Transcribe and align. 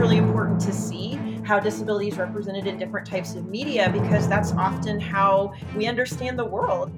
really 0.00 0.16
important 0.16 0.58
to 0.58 0.72
see 0.72 1.12
how 1.44 1.60
disability 1.60 2.08
is 2.08 2.16
represented 2.16 2.66
in 2.66 2.78
different 2.78 3.06
types 3.06 3.34
of 3.34 3.44
media 3.44 3.90
because 3.92 4.26
that's 4.26 4.50
often 4.52 4.98
how 4.98 5.52
we 5.76 5.86
understand 5.86 6.38
the 6.38 6.44
world. 6.44 6.90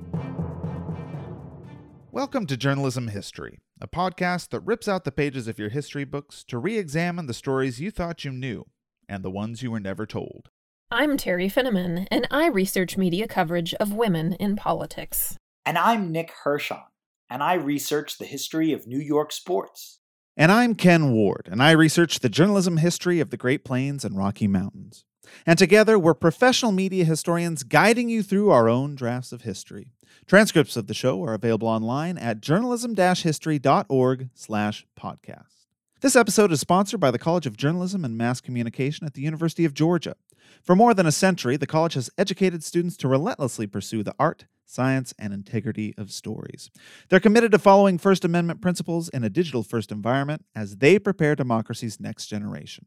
Welcome 2.12 2.46
to 2.46 2.56
Journalism 2.56 3.08
History, 3.08 3.58
a 3.80 3.88
podcast 3.88 4.50
that 4.50 4.60
rips 4.60 4.86
out 4.86 5.02
the 5.02 5.10
pages 5.10 5.48
of 5.48 5.58
your 5.58 5.70
history 5.70 6.04
books 6.04 6.44
to 6.44 6.58
re 6.58 6.78
examine 6.78 7.26
the 7.26 7.34
stories 7.34 7.80
you 7.80 7.90
thought 7.90 8.24
you 8.24 8.30
knew 8.30 8.66
and 9.08 9.24
the 9.24 9.32
ones 9.32 9.64
you 9.64 9.72
were 9.72 9.80
never 9.80 10.06
told. 10.06 10.50
I'm 10.88 11.16
Teri 11.16 11.52
Finneman, 11.52 12.06
and 12.08 12.28
I 12.30 12.46
research 12.46 12.96
media 12.96 13.26
coverage 13.26 13.74
of 13.74 13.92
women 13.92 14.34
in 14.34 14.54
politics. 14.54 15.36
And 15.66 15.76
I'm 15.76 16.12
Nick 16.12 16.30
Hirshon, 16.44 16.84
and 17.28 17.42
I 17.42 17.54
research 17.54 18.18
the 18.18 18.26
history 18.26 18.72
of 18.72 18.86
New 18.86 19.00
York 19.00 19.32
sports. 19.32 19.98
And 20.34 20.50
I'm 20.50 20.74
Ken 20.74 21.12
Ward, 21.12 21.46
and 21.52 21.62
I 21.62 21.72
research 21.72 22.20
the 22.20 22.30
journalism 22.30 22.78
history 22.78 23.20
of 23.20 23.28
the 23.28 23.36
Great 23.36 23.66
Plains 23.66 24.02
and 24.02 24.16
Rocky 24.16 24.48
Mountains. 24.48 25.04
And 25.44 25.58
together, 25.58 25.98
we're 25.98 26.14
professional 26.14 26.72
media 26.72 27.04
historians 27.04 27.64
guiding 27.64 28.08
you 28.08 28.22
through 28.22 28.48
our 28.48 28.66
own 28.66 28.94
drafts 28.94 29.32
of 29.32 29.42
history. 29.42 29.92
Transcripts 30.26 30.74
of 30.74 30.86
the 30.86 30.94
show 30.94 31.22
are 31.22 31.34
available 31.34 31.68
online 31.68 32.16
at 32.16 32.40
journalism-history.org 32.40 34.30
slash 34.32 34.86
podcast. 34.98 35.66
This 36.00 36.16
episode 36.16 36.50
is 36.50 36.60
sponsored 36.60 36.98
by 36.98 37.10
the 37.10 37.18
College 37.18 37.44
of 37.44 37.58
Journalism 37.58 38.02
and 38.02 38.16
Mass 38.16 38.40
Communication 38.40 39.06
at 39.06 39.12
the 39.12 39.20
University 39.20 39.66
of 39.66 39.74
Georgia. 39.74 40.16
For 40.62 40.76
more 40.76 40.94
than 40.94 41.06
a 41.06 41.12
century, 41.12 41.56
the 41.56 41.66
college 41.66 41.94
has 41.94 42.10
educated 42.16 42.62
students 42.62 42.96
to 42.98 43.08
relentlessly 43.08 43.66
pursue 43.66 44.02
the 44.02 44.14
art, 44.18 44.46
science, 44.64 45.12
and 45.18 45.32
integrity 45.32 45.94
of 45.98 46.10
stories. 46.10 46.70
They're 47.08 47.20
committed 47.20 47.52
to 47.52 47.58
following 47.58 47.98
First 47.98 48.24
Amendment 48.24 48.60
principles 48.60 49.08
in 49.08 49.24
a 49.24 49.30
digital 49.30 49.62
first 49.62 49.92
environment 49.92 50.44
as 50.54 50.76
they 50.76 50.98
prepare 50.98 51.36
democracy's 51.36 52.00
next 52.00 52.26
generation. 52.26 52.86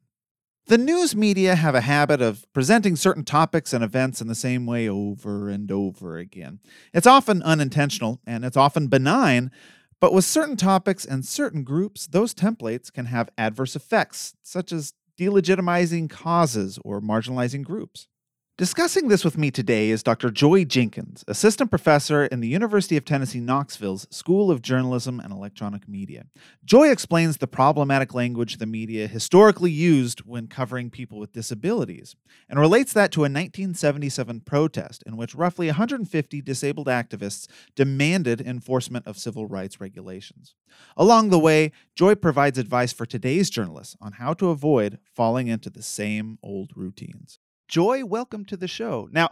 The 0.68 0.78
news 0.80 1.16
media 1.16 1.54
have 1.54 1.76
a 1.76 1.82
habit 1.82 2.24
of 2.24 2.52
presenting 2.52 2.96
certain 2.96 3.24
topics 3.24 3.72
and 3.72 3.84
events 3.84 4.20
in 4.20 4.28
the 4.28 4.34
same 4.34 4.66
way 4.66 4.90
over 4.90 5.48
and 5.48 5.72
over 5.72 6.18
again. 6.18 6.60
It's 6.92 7.06
often 7.06 7.44
unintentional 7.44 8.20
and 8.26 8.44
it's 8.44 8.58
often 8.58 8.88
benign, 8.88 9.52
but 10.00 10.12
with 10.12 10.26
certain 10.26 10.58
topics 10.58 11.06
and 11.06 11.24
certain 11.24 11.64
groups, 11.64 12.08
those 12.08 12.34
templates 12.34 12.92
can 12.92 13.06
have 13.06 13.30
adverse 13.38 13.76
effects, 13.76 14.34
such 14.42 14.72
as 14.72 14.94
delegitimizing 15.18 16.10
causes 16.10 16.80
or 16.84 17.02
marginalizing 17.02 17.64
groups. 17.64 18.08
Discussing 18.58 19.10
this 19.10 19.26
with 19.26 19.38
me 19.38 19.52
today 19.52 19.90
is 19.90 20.02
Dr. 20.02 20.32
Joy 20.32 20.64
Jenkins, 20.64 21.26
assistant 21.28 21.70
professor 21.70 22.24
in 22.24 22.40
the 22.40 22.48
University 22.48 22.96
of 22.96 23.04
Tennessee 23.04 23.42
Knoxville's 23.42 24.08
School 24.12 24.50
of 24.50 24.62
Journalism 24.62 25.20
and 25.20 25.34
Electronic 25.34 25.90
Media. 25.90 26.28
Joy 26.64 26.90
explains 26.90 27.36
the 27.36 27.48
problematic 27.48 28.14
language 28.14 28.56
the 28.56 28.66
media 28.66 29.08
historically 29.08 29.72
used 29.72 30.22
when 30.22 30.48
covering 30.48 30.90
people 30.90 31.20
with 31.20 31.34
disabilities 31.34 32.16
and 32.48 32.58
relates 32.58 32.94
that 32.94 33.12
to 33.12 33.24
a 33.24 33.28
1977 33.28 34.40
protest 34.40 35.04
in 35.06 35.18
which 35.18 35.36
roughly 35.36 35.68
150 35.68 36.42
disabled 36.42 36.88
activists 36.88 37.50
demanded 37.76 38.40
enforcement 38.40 39.06
of 39.06 39.18
civil 39.18 39.48
rights 39.48 39.82
regulations. 39.82 40.56
Along 40.96 41.30
the 41.30 41.40
way, 41.40 41.74
Joy 41.94 42.16
provides 42.16 42.58
advice 42.58 42.94
for 42.94 43.06
today's 43.06 43.50
journalists 43.50 43.98
on 44.00 44.14
how 44.14 44.34
to 44.36 44.48
avoid 44.48 45.00
falling 45.14 45.48
into 45.48 45.70
the 45.70 45.84
same 45.84 46.40
old 46.42 46.72
routines. 46.74 47.40
Joy, 47.68 48.06
welcome 48.06 48.46
to 48.46 48.58
the 48.58 48.68
show. 48.68 49.10
Now, 49.12 49.30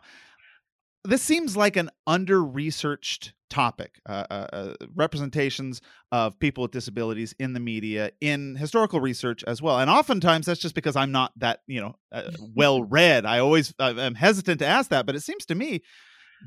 this 1.03 1.21
seems 1.21 1.57
like 1.57 1.75
an 1.75 1.89
under 2.07 2.43
researched 2.43 3.33
topic 3.49 3.99
uh, 4.09 4.25
uh, 4.31 4.47
uh, 4.51 4.73
representations 4.95 5.79
of 6.11 6.39
people 6.39 6.63
with 6.63 6.71
disabilities 6.71 7.35
in 7.37 7.53
the 7.53 7.59
media 7.59 8.09
in 8.19 8.55
historical 8.55 8.99
research 8.99 9.43
as 9.43 9.61
well 9.61 9.77
and 9.77 9.91
oftentimes 9.91 10.47
that's 10.47 10.59
just 10.59 10.73
because 10.73 10.95
i'm 10.95 11.11
not 11.11 11.31
that 11.37 11.59
you 11.67 11.79
know 11.79 11.93
uh, 12.11 12.31
well 12.55 12.81
read. 12.89 13.27
I 13.27 13.37
always 13.37 13.71
i'm 13.77 14.15
hesitant 14.15 14.57
to 14.61 14.65
ask 14.65 14.89
that 14.89 15.05
but 15.05 15.13
it 15.13 15.21
seems 15.21 15.45
to 15.47 15.55
me 15.55 15.81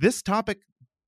this 0.01 0.21
topic 0.21 0.59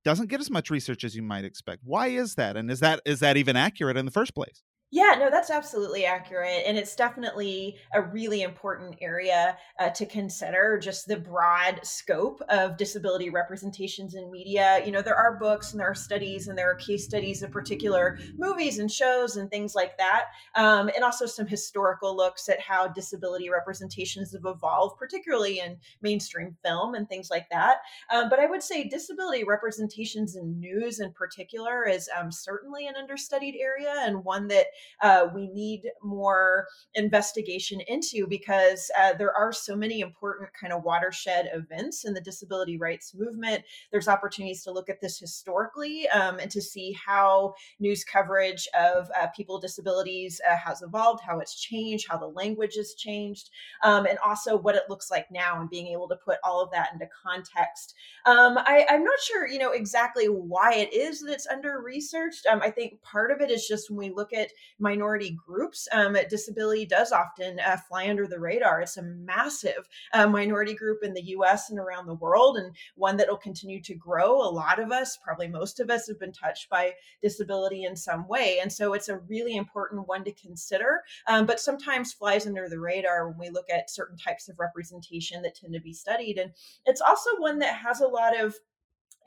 doesn't 0.04 0.28
get 0.28 0.40
as 0.40 0.50
much 0.50 0.70
research 0.70 1.04
as 1.04 1.14
you 1.14 1.22
might 1.22 1.44
expect. 1.44 1.82
Why 1.84 2.08
is 2.08 2.36
that? 2.36 2.56
And 2.56 2.70
is 2.70 2.80
that 2.80 3.00
is 3.04 3.20
that 3.20 3.36
even 3.36 3.56
accurate 3.56 3.96
in 3.96 4.04
the 4.04 4.10
first 4.10 4.34
place 4.34 4.62
yeah, 4.90 5.16
no, 5.18 5.28
that's 5.28 5.50
absolutely 5.50 6.06
accurate. 6.06 6.62
And 6.66 6.78
it's 6.78 6.96
definitely 6.96 7.76
a 7.92 8.00
really 8.00 8.40
important 8.40 8.96
area 9.02 9.58
uh, 9.78 9.90
to 9.90 10.06
consider 10.06 10.78
just 10.82 11.06
the 11.06 11.18
broad 11.18 11.80
scope 11.82 12.40
of 12.48 12.78
disability 12.78 13.28
representations 13.28 14.14
in 14.14 14.30
media. 14.30 14.80
You 14.86 14.92
know, 14.92 15.02
there 15.02 15.14
are 15.14 15.38
books 15.38 15.72
and 15.72 15.80
there 15.80 15.90
are 15.90 15.94
studies 15.94 16.48
and 16.48 16.56
there 16.56 16.70
are 16.70 16.74
case 16.74 17.04
studies 17.04 17.42
of 17.42 17.50
particular 17.50 18.18
movies 18.38 18.78
and 18.78 18.90
shows 18.90 19.36
and 19.36 19.50
things 19.50 19.74
like 19.74 19.98
that. 19.98 20.28
Um, 20.54 20.88
and 20.94 21.04
also 21.04 21.26
some 21.26 21.46
historical 21.46 22.16
looks 22.16 22.48
at 22.48 22.58
how 22.58 22.88
disability 22.88 23.50
representations 23.50 24.32
have 24.32 24.46
evolved, 24.46 24.98
particularly 24.98 25.60
in 25.60 25.76
mainstream 26.00 26.56
film 26.64 26.94
and 26.94 27.06
things 27.06 27.28
like 27.30 27.50
that. 27.50 27.80
Um, 28.10 28.30
but 28.30 28.38
I 28.38 28.46
would 28.46 28.62
say 28.62 28.88
disability 28.88 29.44
representations 29.44 30.36
in 30.36 30.58
news 30.58 31.00
in 31.00 31.12
particular 31.12 31.86
is 31.86 32.08
um, 32.18 32.32
certainly 32.32 32.86
an 32.86 32.96
understudied 32.96 33.56
area 33.60 33.94
and 33.98 34.24
one 34.24 34.48
that 34.48 34.68
uh, 35.02 35.28
we 35.34 35.48
need 35.48 35.82
more 36.02 36.66
investigation 36.94 37.80
into 37.88 38.26
because 38.28 38.90
uh, 38.98 39.12
there 39.14 39.32
are 39.32 39.52
so 39.52 39.76
many 39.76 40.00
important 40.00 40.48
kind 40.58 40.72
of 40.72 40.84
watershed 40.84 41.50
events 41.52 42.04
in 42.04 42.14
the 42.14 42.20
disability 42.20 42.78
rights 42.78 43.14
movement. 43.14 43.62
There's 43.90 44.08
opportunities 44.08 44.62
to 44.64 44.72
look 44.72 44.88
at 44.88 45.00
this 45.00 45.18
historically 45.18 46.08
um, 46.08 46.38
and 46.38 46.50
to 46.50 46.60
see 46.60 46.96
how 47.06 47.54
news 47.80 48.04
coverage 48.04 48.68
of 48.78 49.08
uh, 49.20 49.28
people 49.28 49.56
with 49.56 49.62
disabilities 49.62 50.40
uh, 50.48 50.56
has 50.56 50.82
evolved, 50.82 51.22
how 51.26 51.38
it's 51.40 51.60
changed, 51.60 52.06
how 52.08 52.18
the 52.18 52.26
language 52.26 52.74
has 52.76 52.94
changed, 52.94 53.50
um, 53.82 54.06
and 54.06 54.18
also 54.18 54.56
what 54.56 54.74
it 54.74 54.84
looks 54.88 55.10
like 55.10 55.30
now 55.30 55.60
and 55.60 55.70
being 55.70 55.88
able 55.88 56.08
to 56.08 56.16
put 56.16 56.38
all 56.44 56.62
of 56.62 56.70
that 56.70 56.90
into 56.92 57.06
context. 57.24 57.94
Um, 58.26 58.58
I, 58.58 58.86
am 58.88 59.04
not 59.04 59.18
sure, 59.20 59.48
you 59.48 59.58
know, 59.58 59.72
exactly 59.72 60.26
why 60.26 60.74
it 60.74 60.92
is 60.92 61.20
that 61.20 61.32
it's 61.32 61.46
under 61.46 61.80
researched. 61.80 62.46
Um, 62.46 62.60
I 62.62 62.70
think 62.70 63.00
part 63.02 63.30
of 63.30 63.40
it 63.40 63.50
is 63.50 63.66
just 63.66 63.90
when 63.90 63.98
we 63.98 64.14
look 64.14 64.32
at 64.32 64.48
minority 64.78 65.36
groups, 65.46 65.88
um, 65.92 66.16
disability 66.28 66.86
does 66.86 67.12
often 67.12 67.60
uh, 67.60 67.76
fly 67.88 68.08
under 68.08 68.26
the 68.26 68.40
radar. 68.40 68.80
It's 68.80 68.96
a 68.96 69.02
massive 69.02 69.88
uh, 70.12 70.26
minority 70.26 70.74
group 70.74 70.98
in 71.02 71.14
the 71.14 71.22
US 71.28 71.70
and 71.70 71.78
around 71.78 72.06
the 72.06 72.14
world, 72.14 72.56
and 72.58 72.74
one 72.94 73.16
that 73.16 73.28
will 73.28 73.36
continue 73.36 73.80
to 73.82 73.94
grow. 73.94 74.40
A 74.40 74.50
lot 74.50 74.78
of 74.78 74.92
us, 74.92 75.18
probably 75.22 75.48
most 75.48 75.80
of 75.80 75.90
us, 75.90 76.08
have 76.08 76.18
been 76.18 76.32
touched 76.32 76.68
by 76.68 76.92
disability 77.22 77.84
in 77.84 77.96
some 77.96 78.26
way. 78.28 78.58
And 78.60 78.72
so 78.72 78.92
it's 78.92 79.08
a 79.08 79.18
really 79.18 79.56
important 79.56 80.06
one 80.06 80.24
to 80.24 80.32
consider, 80.32 81.02
um, 81.26 81.46
but 81.46 81.60
sometimes 81.60 82.12
flies 82.12 82.46
under 82.46 82.68
the 82.68 82.80
radar 82.80 83.28
when 83.28 83.38
we 83.38 83.50
look 83.50 83.70
at 83.70 83.90
certain 83.90 84.16
types 84.16 84.48
of 84.48 84.58
representation 84.58 85.42
that 85.42 85.54
tend 85.54 85.74
to 85.74 85.80
be 85.80 85.92
studied. 85.92 86.38
And 86.38 86.52
it's 86.86 87.00
also 87.00 87.30
one 87.38 87.58
that 87.60 87.74
has 87.74 88.00
a 88.00 88.06
lot 88.06 88.38
of 88.38 88.54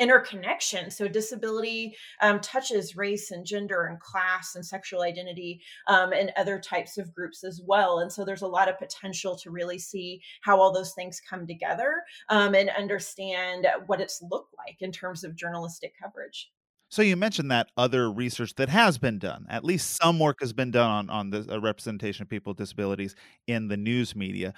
interconnection. 0.02 0.90
So 0.90 1.08
disability 1.08 1.96
um, 2.22 2.40
touches 2.40 2.96
race 2.96 3.30
and 3.30 3.46
gender 3.46 3.86
and 3.86 4.00
class 4.00 4.56
and 4.56 4.66
sexual 4.66 5.04
identity 5.04 5.62
um, 5.88 6.12
and 6.12 6.32
other 6.36 6.60
types 6.60 6.98
of 6.98 7.14
groups 7.14 7.44
as 7.44 7.62
well. 7.66 8.00
And 8.00 8.12
so 8.12 8.26
there's 8.26 8.42
a 8.42 8.48
lot 8.48 8.68
of 8.68 8.80
potential 8.80 9.38
to 9.38 9.52
really 9.52 9.78
see 9.78 10.22
how 10.42 10.60
all 10.60 10.74
those 10.74 10.94
things 10.94 11.22
come 11.30 11.46
together 11.46 12.02
um, 12.30 12.56
and 12.56 12.72
understand 12.72 13.68
what 13.86 14.02
it's 14.02 14.24
looked 14.32 14.56
like 14.58 14.78
in 14.82 14.92
terms 14.92 15.24
of 15.24 15.36
journalistic 15.36 15.94
coverage. 16.02 16.50
So 16.90 17.04
you 17.04 17.16
mentioned 17.16 17.52
that 17.52 17.70
other 17.78 18.12
research 18.12 18.56
that 18.56 18.68
has 18.68 18.98
been 18.98 19.18
done. 19.18 19.46
At 19.50 19.64
least 19.64 19.96
some 20.02 20.20
work 20.20 20.42
has 20.42 20.52
been 20.52 20.72
done 20.72 20.90
on 20.90 21.10
on 21.10 21.30
the 21.30 21.62
representation 21.62 22.24
of 22.24 22.30
people 22.30 22.52
with 22.52 22.58
disabilities 22.58 23.16
in 23.48 23.70
the 23.70 23.78
news 23.78 24.14
media 24.14 24.54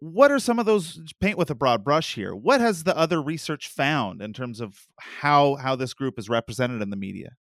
what 0.00 0.30
are 0.30 0.38
some 0.38 0.58
of 0.58 0.66
those 0.66 1.00
paint 1.20 1.38
with 1.38 1.50
a 1.50 1.54
broad 1.54 1.82
brush 1.84 2.14
here? 2.14 2.34
What 2.34 2.60
has 2.60 2.84
the 2.84 2.96
other 2.96 3.20
research 3.20 3.68
found 3.68 4.22
in 4.22 4.32
terms 4.32 4.60
of 4.60 4.88
how 4.98 5.56
how 5.56 5.76
this 5.76 5.94
group 5.94 6.18
is 6.18 6.28
represented 6.28 6.82
in 6.82 6.90
the 6.90 6.96
media 6.96 7.36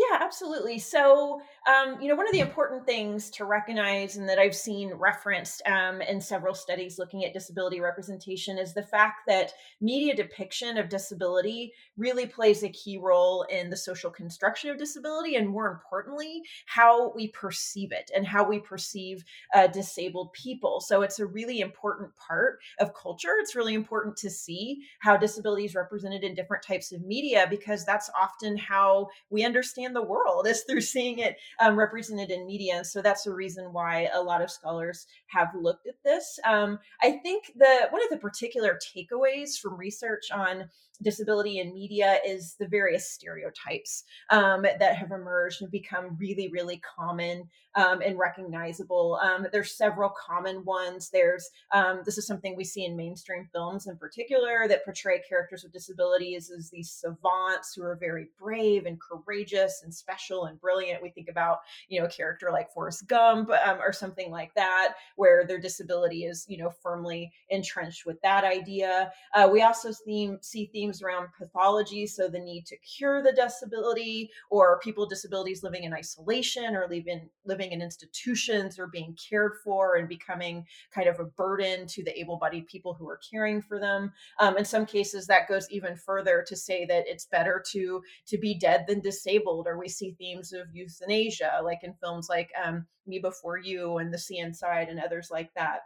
yeah, 0.00 0.18
absolutely. 0.22 0.78
So, 0.78 1.42
um, 1.68 2.00
you 2.00 2.08
know, 2.08 2.14
one 2.14 2.26
of 2.26 2.32
the 2.32 2.40
important 2.40 2.86
things 2.86 3.28
to 3.32 3.44
recognize 3.44 4.16
and 4.16 4.26
that 4.30 4.38
I've 4.38 4.56
seen 4.56 4.94
referenced 4.94 5.60
um, 5.66 6.00
in 6.00 6.22
several 6.22 6.54
studies 6.54 6.98
looking 6.98 7.22
at 7.24 7.34
disability 7.34 7.80
representation 7.80 8.56
is 8.56 8.72
the 8.72 8.82
fact 8.82 9.22
that 9.26 9.52
media 9.82 10.16
depiction 10.16 10.78
of 10.78 10.88
disability 10.88 11.74
really 11.98 12.24
plays 12.24 12.62
a 12.62 12.70
key 12.70 12.96
role 12.96 13.42
in 13.50 13.68
the 13.68 13.76
social 13.76 14.10
construction 14.10 14.70
of 14.70 14.78
disability 14.78 15.36
and, 15.36 15.46
more 15.46 15.70
importantly, 15.70 16.40
how 16.64 17.12
we 17.12 17.28
perceive 17.28 17.92
it 17.92 18.10
and 18.16 18.26
how 18.26 18.42
we 18.42 18.58
perceive 18.58 19.22
uh, 19.54 19.66
disabled 19.66 20.32
people. 20.32 20.80
So, 20.80 21.02
it's 21.02 21.18
a 21.18 21.26
really 21.26 21.60
important 21.60 22.10
part 22.16 22.60
of 22.78 22.94
culture. 22.94 23.34
It's 23.38 23.54
really 23.54 23.74
important 23.74 24.16
to 24.18 24.30
see 24.30 24.80
how 25.00 25.18
disability 25.18 25.66
is 25.66 25.74
represented 25.74 26.24
in 26.24 26.34
different 26.34 26.62
types 26.62 26.90
of 26.90 27.04
media 27.04 27.46
because 27.50 27.84
that's 27.84 28.08
often 28.18 28.56
how 28.56 29.08
we 29.28 29.44
understand 29.44 29.89
understand 29.90 29.96
the 29.96 30.10
world 30.10 30.46
is 30.46 30.62
through 30.62 30.80
seeing 30.80 31.18
it 31.18 31.36
um, 31.60 31.78
represented 31.78 32.30
in 32.30 32.46
media. 32.46 32.76
And 32.76 32.86
so 32.86 33.02
that's 33.02 33.24
the 33.24 33.32
reason 33.32 33.72
why 33.72 34.08
a 34.12 34.22
lot 34.22 34.42
of 34.42 34.50
scholars 34.50 35.06
have 35.28 35.48
looked 35.54 35.86
at 35.86 36.02
this. 36.04 36.38
Um, 36.44 36.78
I 37.02 37.12
think 37.22 37.52
the 37.56 37.88
one 37.90 38.02
of 38.02 38.10
the 38.10 38.18
particular 38.18 38.78
takeaways 38.78 39.58
from 39.58 39.76
research 39.76 40.30
on 40.32 40.68
disability 41.02 41.58
in 41.58 41.72
media 41.72 42.18
is 42.26 42.56
the 42.58 42.68
various 42.68 43.10
stereotypes 43.10 44.04
um, 44.30 44.62
that 44.62 44.96
have 44.96 45.12
emerged 45.12 45.62
and 45.62 45.70
become 45.70 46.16
really, 46.18 46.48
really 46.52 46.80
common 46.96 47.48
um, 47.76 48.00
and 48.02 48.18
recognizable. 48.18 49.18
Um, 49.22 49.46
there's 49.52 49.76
several 49.76 50.10
common 50.10 50.64
ones. 50.64 51.10
There's 51.12 51.48
um, 51.72 52.02
this 52.04 52.18
is 52.18 52.26
something 52.26 52.56
we 52.56 52.64
see 52.64 52.84
in 52.84 52.96
mainstream 52.96 53.48
films 53.52 53.86
in 53.86 53.96
particular 53.96 54.66
that 54.68 54.84
portray 54.84 55.22
characters 55.28 55.62
with 55.62 55.72
disabilities 55.72 56.50
as 56.50 56.70
these 56.70 56.90
savants 56.90 57.74
who 57.74 57.82
are 57.82 57.96
very 57.96 58.28
brave 58.38 58.86
and 58.86 58.98
courageous 59.00 59.82
and 59.84 59.94
special 59.94 60.46
and 60.46 60.60
brilliant. 60.60 61.02
We 61.02 61.10
think 61.10 61.28
about 61.28 61.58
you 61.88 62.00
know 62.00 62.06
a 62.06 62.10
character 62.10 62.50
like 62.50 62.72
Forrest 62.72 63.06
Gump 63.06 63.50
um, 63.64 63.78
or 63.80 63.92
something 63.92 64.30
like 64.30 64.52
that, 64.54 64.94
where 65.16 65.46
their 65.46 65.60
disability 65.60 66.24
is 66.24 66.44
you 66.48 66.58
know 66.58 66.70
firmly 66.82 67.30
entrenched 67.50 68.04
with 68.04 68.20
that 68.22 68.44
idea. 68.44 69.12
Uh, 69.34 69.48
we 69.50 69.62
also 69.62 69.92
theme, 69.92 70.38
see 70.40 70.66
themes 70.72 70.89
around 71.02 71.28
pathology, 71.38 72.06
so 72.06 72.28
the 72.28 72.38
need 72.38 72.66
to 72.66 72.76
cure 72.78 73.22
the 73.22 73.32
disability 73.32 74.30
or 74.50 74.80
people 74.80 75.04
with 75.04 75.10
disabilities 75.10 75.62
living 75.62 75.84
in 75.84 75.92
isolation 75.94 76.74
or 76.74 76.86
living 76.88 77.28
living 77.44 77.72
in 77.72 77.82
institutions 77.82 78.78
or 78.78 78.86
being 78.86 79.16
cared 79.28 79.52
for 79.64 79.96
and 79.96 80.08
becoming 80.08 80.64
kind 80.94 81.08
of 81.08 81.20
a 81.20 81.24
burden 81.24 81.86
to 81.86 82.02
the 82.04 82.18
able 82.18 82.38
bodied 82.38 82.66
people 82.66 82.94
who 82.94 83.08
are 83.08 83.20
caring 83.30 83.62
for 83.62 83.78
them. 83.78 84.12
Um, 84.38 84.56
in 84.56 84.64
some 84.64 84.86
cases, 84.86 85.26
that 85.26 85.48
goes 85.48 85.70
even 85.70 85.96
further 85.96 86.44
to 86.46 86.56
say 86.56 86.84
that 86.86 87.04
it's 87.06 87.26
better 87.26 87.62
to, 87.72 88.02
to 88.26 88.38
be 88.38 88.58
dead 88.58 88.84
than 88.86 89.00
disabled, 89.00 89.66
or 89.66 89.78
we 89.78 89.88
see 89.88 90.14
themes 90.18 90.52
of 90.52 90.66
euthanasia, 90.72 91.60
like 91.62 91.80
in 91.82 91.94
films 91.94 92.28
like 92.28 92.50
um, 92.64 92.86
Me 93.06 93.18
Before 93.18 93.58
You 93.58 93.98
and 93.98 94.12
The 94.12 94.18
Sea 94.18 94.38
Inside 94.38 94.88
and 94.88 95.00
others 95.00 95.28
like 95.30 95.52
that. 95.54 95.80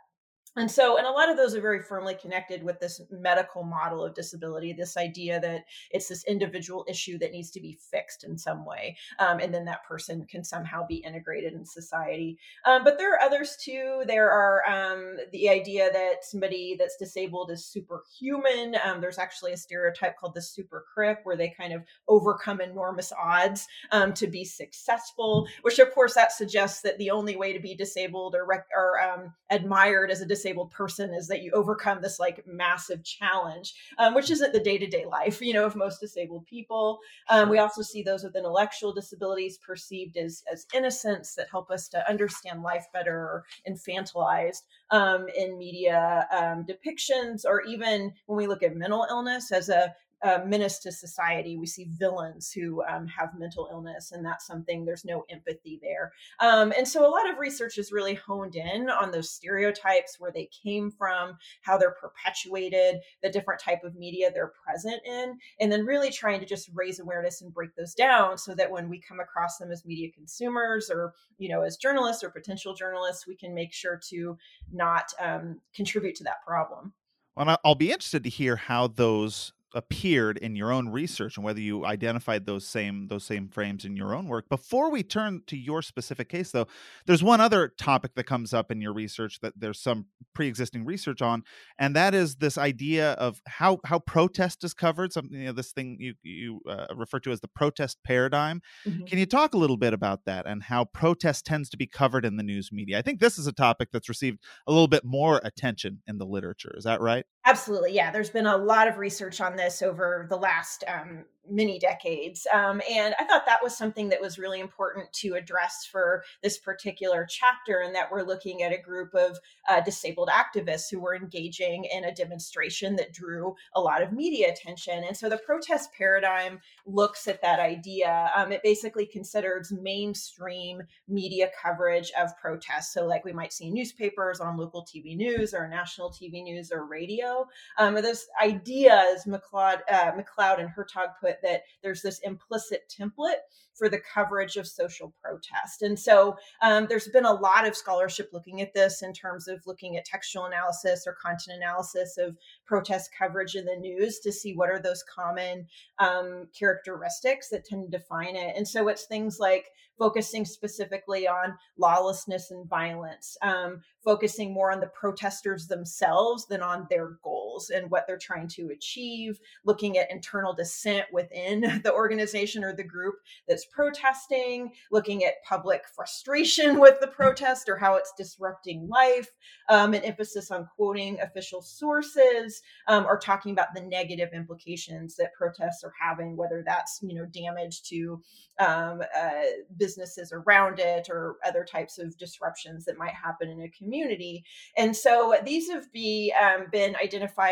And 0.56 0.70
so, 0.70 0.98
and 0.98 1.06
a 1.06 1.10
lot 1.10 1.28
of 1.28 1.36
those 1.36 1.54
are 1.56 1.60
very 1.60 1.82
firmly 1.82 2.14
connected 2.14 2.62
with 2.62 2.78
this 2.78 3.00
medical 3.10 3.64
model 3.64 4.04
of 4.04 4.14
disability, 4.14 4.72
this 4.72 4.96
idea 4.96 5.40
that 5.40 5.64
it's 5.90 6.08
this 6.08 6.24
individual 6.24 6.84
issue 6.88 7.18
that 7.18 7.32
needs 7.32 7.50
to 7.50 7.60
be 7.60 7.76
fixed 7.90 8.22
in 8.22 8.38
some 8.38 8.64
way. 8.64 8.96
Um, 9.18 9.40
and 9.40 9.52
then 9.52 9.64
that 9.64 9.84
person 9.84 10.26
can 10.26 10.44
somehow 10.44 10.86
be 10.86 10.96
integrated 10.96 11.54
in 11.54 11.64
society. 11.64 12.38
Um, 12.64 12.84
but 12.84 12.98
there 12.98 13.14
are 13.14 13.20
others 13.20 13.56
too. 13.60 14.04
There 14.06 14.30
are 14.30 14.62
um, 14.68 15.16
the 15.32 15.48
idea 15.48 15.90
that 15.92 16.24
somebody 16.24 16.76
that's 16.78 16.96
disabled 16.96 17.50
is 17.50 17.66
superhuman. 17.66 18.76
Um, 18.84 19.00
there's 19.00 19.18
actually 19.18 19.52
a 19.52 19.56
stereotype 19.56 20.16
called 20.16 20.34
the 20.34 20.42
super 20.42 20.84
crip, 20.94 21.18
where 21.24 21.36
they 21.36 21.52
kind 21.58 21.72
of 21.72 21.82
overcome 22.06 22.60
enormous 22.60 23.12
odds 23.12 23.66
um, 23.90 24.14
to 24.14 24.28
be 24.28 24.44
successful, 24.44 25.48
which 25.62 25.80
of 25.80 25.92
course 25.92 26.14
that 26.14 26.30
suggests 26.30 26.80
that 26.82 26.96
the 26.98 27.10
only 27.10 27.34
way 27.34 27.52
to 27.52 27.60
be 27.60 27.74
disabled 27.74 28.36
or, 28.36 28.46
rec- 28.46 28.68
or 28.76 29.00
um, 29.00 29.32
admired 29.50 30.12
as 30.12 30.20
a 30.20 30.26
disabled 30.26 30.43
disabled 30.44 30.70
person 30.70 31.14
is 31.14 31.26
that 31.28 31.42
you 31.42 31.50
overcome 31.52 32.02
this 32.02 32.20
like 32.20 32.46
massive 32.46 33.02
challenge, 33.02 33.74
um, 33.96 34.14
which 34.14 34.30
isn't 34.30 34.52
the 34.52 34.60
day 34.60 34.76
to 34.76 34.86
day 34.86 35.06
life, 35.06 35.40
you 35.40 35.54
know, 35.54 35.64
of 35.64 35.74
most 35.74 36.00
disabled 36.00 36.44
people. 36.46 36.98
Um, 37.30 37.48
we 37.48 37.58
also 37.58 37.80
see 37.80 38.02
those 38.02 38.22
with 38.22 38.36
intellectual 38.36 38.92
disabilities 38.92 39.56
perceived 39.56 40.18
as 40.18 40.44
as 40.52 40.66
innocents 40.74 41.34
that 41.36 41.48
help 41.50 41.70
us 41.70 41.88
to 41.88 42.08
understand 42.10 42.62
life 42.62 42.86
better 42.92 43.16
or 43.16 43.44
infantilized 43.66 44.62
um, 44.90 45.26
in 45.34 45.56
media 45.56 46.26
um, 46.30 46.66
depictions, 46.66 47.46
or 47.46 47.62
even 47.62 48.12
when 48.26 48.36
we 48.36 48.46
look 48.46 48.62
at 48.62 48.76
mental 48.76 49.06
illness 49.08 49.50
as 49.50 49.70
a 49.70 49.94
uh, 50.24 50.40
menace 50.46 50.78
to 50.78 50.90
society. 50.90 51.56
We 51.58 51.66
see 51.66 51.86
villains 51.90 52.50
who 52.50 52.82
um, 52.84 53.06
have 53.06 53.38
mental 53.38 53.68
illness, 53.70 54.12
and 54.12 54.24
that's 54.24 54.46
something 54.46 54.84
there's 54.84 55.04
no 55.04 55.24
empathy 55.28 55.78
there. 55.82 56.12
Um, 56.40 56.72
and 56.76 56.88
so 56.88 57.06
a 57.06 57.10
lot 57.10 57.28
of 57.28 57.38
research 57.38 57.76
is 57.76 57.92
really 57.92 58.14
honed 58.14 58.56
in 58.56 58.88
on 58.88 59.10
those 59.10 59.30
stereotypes, 59.30 60.16
where 60.18 60.32
they 60.32 60.48
came 60.62 60.90
from, 60.90 61.36
how 61.60 61.76
they're 61.76 61.94
perpetuated, 62.00 63.00
the 63.22 63.30
different 63.30 63.60
type 63.60 63.84
of 63.84 63.94
media 63.94 64.30
they're 64.32 64.52
present 64.66 65.02
in, 65.04 65.38
and 65.60 65.70
then 65.70 65.84
really 65.84 66.10
trying 66.10 66.40
to 66.40 66.46
just 66.46 66.70
raise 66.72 67.00
awareness 67.00 67.42
and 67.42 67.52
break 67.52 67.74
those 67.76 67.94
down 67.94 68.38
so 68.38 68.54
that 68.54 68.70
when 68.70 68.88
we 68.88 68.98
come 69.00 69.20
across 69.20 69.58
them 69.58 69.70
as 69.70 69.84
media 69.84 70.08
consumers 70.10 70.90
or 70.90 71.12
you 71.36 71.50
know 71.50 71.60
as 71.60 71.76
journalists 71.76 72.24
or 72.24 72.30
potential 72.30 72.74
journalists, 72.74 73.26
we 73.26 73.36
can 73.36 73.54
make 73.54 73.74
sure 73.74 74.00
to 74.08 74.38
not 74.72 75.12
um, 75.20 75.60
contribute 75.74 76.14
to 76.14 76.24
that 76.24 76.42
problem. 76.46 76.94
Well, 77.36 77.58
I'll 77.64 77.74
be 77.74 77.90
interested 77.90 78.24
to 78.24 78.30
hear 78.30 78.56
how 78.56 78.86
those 78.86 79.52
appeared 79.74 80.38
in 80.38 80.56
your 80.56 80.72
own 80.72 80.88
research 80.88 81.36
and 81.36 81.44
whether 81.44 81.60
you 81.60 81.84
identified 81.84 82.46
those 82.46 82.66
same 82.66 83.08
those 83.08 83.24
same 83.24 83.48
frames 83.48 83.84
in 83.84 83.96
your 83.96 84.14
own 84.14 84.28
work. 84.28 84.48
Before 84.48 84.90
we 84.90 85.02
turn 85.02 85.42
to 85.48 85.56
your 85.56 85.82
specific 85.82 86.28
case 86.28 86.52
though 86.52 86.66
there's 87.06 87.22
one 87.22 87.40
other 87.40 87.68
topic 87.76 88.14
that 88.14 88.24
comes 88.24 88.54
up 88.54 88.70
in 88.70 88.80
your 88.80 88.92
research 88.92 89.40
that 89.40 89.52
there's 89.56 89.80
some 89.80 90.06
pre-existing 90.34 90.84
research 90.84 91.20
on 91.20 91.42
and 91.78 91.94
that 91.96 92.14
is 92.14 92.36
this 92.36 92.56
idea 92.56 93.12
of 93.12 93.40
how 93.46 93.78
how 93.84 93.98
protest 93.98 94.64
is 94.64 94.74
covered 94.74 95.12
something 95.12 95.38
you 95.38 95.46
know 95.46 95.52
this 95.52 95.72
thing 95.72 95.96
you 95.98 96.14
you 96.22 96.60
uh, 96.68 96.86
refer 96.94 97.18
to 97.20 97.30
as 97.30 97.40
the 97.40 97.48
protest 97.48 97.98
paradigm. 98.04 98.62
Mm-hmm. 98.86 99.04
can 99.04 99.18
you 99.18 99.26
talk 99.26 99.54
a 99.54 99.58
little 99.58 99.76
bit 99.76 99.92
about 99.92 100.24
that 100.26 100.46
and 100.46 100.62
how 100.62 100.84
protest 100.84 101.44
tends 101.44 101.68
to 101.70 101.76
be 101.76 101.86
covered 101.86 102.24
in 102.24 102.36
the 102.36 102.42
news 102.42 102.70
media? 102.72 102.98
I 102.98 103.02
think 103.02 103.20
this 103.20 103.38
is 103.38 103.46
a 103.46 103.52
topic 103.52 103.88
that's 103.92 104.08
received 104.08 104.38
a 104.66 104.72
little 104.72 104.88
bit 104.88 105.04
more 105.04 105.40
attention 105.44 106.02
in 106.06 106.18
the 106.18 106.26
literature 106.26 106.74
is 106.76 106.84
that 106.84 107.00
right 107.00 107.24
absolutely 107.44 107.92
yeah 107.92 108.10
there's 108.10 108.30
been 108.30 108.46
a 108.46 108.56
lot 108.56 108.88
of 108.88 108.98
research 108.98 109.40
on 109.40 109.56
this 109.56 109.82
over 109.82 110.26
the 110.28 110.36
last 110.36 110.84
um, 110.88 111.24
many 111.48 111.78
decades. 111.78 112.46
Um, 112.52 112.80
and 112.90 113.14
I 113.18 113.24
thought 113.24 113.46
that 113.46 113.62
was 113.62 113.76
something 113.76 114.08
that 114.08 114.20
was 114.20 114.38
really 114.38 114.60
important 114.60 115.12
to 115.14 115.34
address 115.34 115.88
for 115.90 116.24
this 116.42 116.58
particular 116.58 117.26
chapter, 117.28 117.80
and 117.80 117.94
that 117.94 118.10
we're 118.10 118.22
looking 118.22 118.62
at 118.62 118.72
a 118.72 118.80
group 118.80 119.14
of 119.14 119.38
uh, 119.68 119.80
disabled 119.80 120.28
activists 120.28 120.90
who 120.90 121.00
were 121.00 121.14
engaging 121.14 121.84
in 121.84 122.04
a 122.04 122.14
demonstration 122.14 122.96
that 122.96 123.12
drew 123.12 123.54
a 123.74 123.80
lot 123.80 124.02
of 124.02 124.12
media 124.12 124.50
attention. 124.50 125.04
And 125.04 125.16
so 125.16 125.28
the 125.28 125.38
protest 125.38 125.90
paradigm 125.96 126.60
looks 126.86 127.28
at 127.28 127.42
that 127.42 127.60
idea. 127.60 128.30
Um, 128.36 128.52
it 128.52 128.62
basically 128.62 129.06
considers 129.06 129.72
mainstream 129.72 130.82
media 131.08 131.50
coverage 131.60 132.12
of 132.18 132.36
protests. 132.38 132.92
So, 132.92 133.06
like 133.06 133.24
we 133.24 133.32
might 133.32 133.52
see 133.52 133.70
newspapers 133.70 134.40
on 134.40 134.56
local 134.56 134.84
TV 134.84 135.16
news 135.16 135.54
or 135.54 135.68
national 135.68 136.10
TV 136.10 136.42
news 136.42 136.70
or 136.72 136.84
radio. 136.84 137.46
Um, 137.78 137.94
those 137.94 138.26
ideas, 138.42 139.24
McLeod, 139.26 139.80
uh, 139.90 140.12
McLeod 140.12 140.60
and 140.60 140.68
Hertog 140.68 141.14
put 141.20 141.33
that 141.42 141.62
there's 141.82 142.02
this 142.02 142.20
implicit 142.20 142.92
template 143.00 143.42
for 143.74 143.88
the 143.88 144.00
coverage 144.12 144.56
of 144.56 144.66
social 144.66 145.12
protest. 145.22 145.82
And 145.82 145.98
so 145.98 146.36
um, 146.62 146.86
there's 146.88 147.08
been 147.08 147.24
a 147.24 147.32
lot 147.32 147.66
of 147.66 147.76
scholarship 147.76 148.30
looking 148.32 148.60
at 148.60 148.72
this 148.72 149.02
in 149.02 149.12
terms 149.12 149.48
of 149.48 149.66
looking 149.66 149.96
at 149.96 150.04
textual 150.04 150.44
analysis 150.44 151.04
or 151.06 151.16
content 151.20 151.56
analysis 151.56 152.16
of 152.16 152.36
protest 152.66 153.10
coverage 153.18 153.56
in 153.56 153.64
the 153.64 153.76
news 153.76 154.20
to 154.20 154.32
see 154.32 154.54
what 154.54 154.70
are 154.70 154.80
those 154.80 155.02
common 155.02 155.66
um, 155.98 156.46
characteristics 156.56 157.48
that 157.48 157.64
tend 157.64 157.90
to 157.90 157.98
define 157.98 158.36
it. 158.36 158.54
And 158.56 158.66
so 158.66 158.88
it's 158.88 159.06
things 159.06 159.38
like 159.40 159.66
focusing 159.98 160.44
specifically 160.44 161.28
on 161.28 161.56
lawlessness 161.78 162.50
and 162.50 162.68
violence, 162.68 163.36
um, 163.42 163.82
focusing 164.04 164.52
more 164.52 164.72
on 164.72 164.80
the 164.80 164.88
protesters 164.88 165.66
themselves 165.66 166.46
than 166.46 166.62
on 166.62 166.86
their 166.90 167.18
goals 167.22 167.43
and 167.70 167.90
what 167.90 168.06
they're 168.06 168.18
trying 168.18 168.48
to 168.48 168.70
achieve, 168.70 169.38
looking 169.64 169.98
at 169.98 170.10
internal 170.10 170.54
dissent 170.54 171.06
within 171.12 171.80
the 171.84 171.92
organization 171.92 172.64
or 172.64 172.74
the 172.74 172.84
group 172.84 173.14
that's 173.48 173.66
protesting, 173.66 174.72
looking 174.90 175.24
at 175.24 175.42
public 175.46 175.82
frustration 175.94 176.80
with 176.84 177.00
the 177.00 177.08
protest 177.08 177.68
or 177.68 177.76
how 177.76 177.94
it's 177.96 178.12
disrupting 178.16 178.88
life, 178.88 179.28
um, 179.68 179.94
an 179.94 180.02
emphasis 180.02 180.50
on 180.50 180.68
quoting 180.76 181.18
official 181.20 181.62
sources 181.62 182.62
um, 182.88 183.04
or 183.06 183.18
talking 183.18 183.52
about 183.52 183.74
the 183.74 183.82
negative 183.82 184.30
implications 184.34 185.16
that 185.16 185.32
protests 185.34 185.84
are 185.84 185.92
having, 186.00 186.36
whether 186.36 186.62
that's 186.66 187.00
you 187.02 187.14
know 187.14 187.26
damage 187.26 187.82
to 187.82 188.20
um, 188.60 189.02
uh, 189.16 189.30
businesses 189.76 190.32
around 190.32 190.78
it 190.78 191.08
or 191.10 191.36
other 191.46 191.64
types 191.64 191.98
of 191.98 192.16
disruptions 192.16 192.84
that 192.84 192.98
might 192.98 193.14
happen 193.14 193.48
in 193.48 193.62
a 193.62 193.68
community. 193.70 194.44
And 194.76 194.96
so 194.96 195.36
these 195.44 195.70
have 195.70 195.92
be, 195.92 196.32
um, 196.40 196.66
been 196.70 196.96
identified 196.96 197.43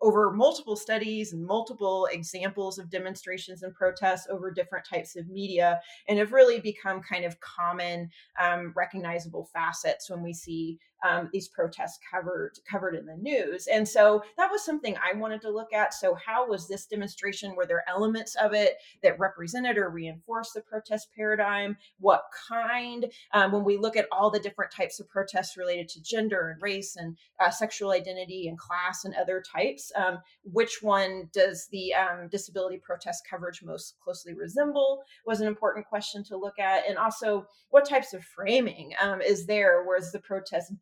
over 0.00 0.30
multiple 0.30 0.76
studies 0.76 1.32
and 1.32 1.44
multiple 1.44 2.08
examples 2.12 2.78
of 2.78 2.90
demonstrations 2.90 3.62
and 3.62 3.74
protests 3.74 4.28
over 4.30 4.50
different 4.50 4.86
types 4.86 5.16
of 5.16 5.28
media 5.28 5.80
and 6.08 6.18
have 6.18 6.32
really 6.32 6.60
become 6.60 7.00
kind 7.02 7.24
of 7.24 7.38
common 7.40 8.08
um, 8.40 8.72
recognizable 8.76 9.48
facets 9.52 10.08
when 10.08 10.22
we 10.22 10.32
see 10.32 10.78
um, 11.06 11.28
these 11.32 11.48
protests 11.48 11.98
covered 12.10 12.58
covered 12.70 12.94
in 12.94 13.06
the 13.06 13.16
news. 13.16 13.66
And 13.66 13.86
so 13.86 14.22
that 14.36 14.50
was 14.50 14.64
something 14.64 14.96
I 14.96 15.16
wanted 15.16 15.40
to 15.42 15.50
look 15.50 15.72
at. 15.72 15.94
So 15.94 16.14
how 16.14 16.48
was 16.48 16.68
this 16.68 16.86
demonstration? 16.86 17.54
Were 17.54 17.66
there 17.66 17.84
elements 17.88 18.34
of 18.36 18.52
it 18.52 18.76
that 19.02 19.18
represented 19.18 19.76
or 19.76 19.90
reinforced 19.90 20.54
the 20.54 20.60
protest 20.60 21.08
paradigm? 21.14 21.76
What 21.98 22.22
kind? 22.48 23.06
Um, 23.32 23.52
when 23.52 23.64
we 23.64 23.76
look 23.76 23.96
at 23.96 24.08
all 24.12 24.30
the 24.30 24.40
different 24.40 24.72
types 24.72 25.00
of 25.00 25.08
protests 25.08 25.56
related 25.56 25.88
to 25.90 26.02
gender 26.02 26.50
and 26.50 26.62
race 26.62 26.96
and 26.96 27.16
uh, 27.40 27.50
sexual 27.50 27.90
identity 27.90 28.48
and 28.48 28.58
class 28.58 29.04
and 29.04 29.14
other 29.14 29.42
types. 29.42 29.92
Um, 29.96 30.18
which 30.44 30.78
one 30.82 31.28
does 31.32 31.68
the 31.70 31.94
um, 31.94 32.28
disability 32.30 32.78
protest 32.78 33.26
coverage 33.28 33.62
most 33.62 33.96
closely 34.02 34.34
resemble 34.34 35.02
was 35.26 35.40
an 35.40 35.46
important 35.46 35.86
question 35.86 36.24
to 36.24 36.36
look 36.36 36.58
at. 36.58 36.88
And 36.88 36.98
also, 36.98 37.46
what 37.70 37.88
types 37.88 38.14
of 38.14 38.24
framing 38.24 38.92
um, 39.00 39.20
is 39.20 39.46
there? 39.46 39.84
Was 39.84 40.12
the 40.12 40.20
protest 40.20 40.72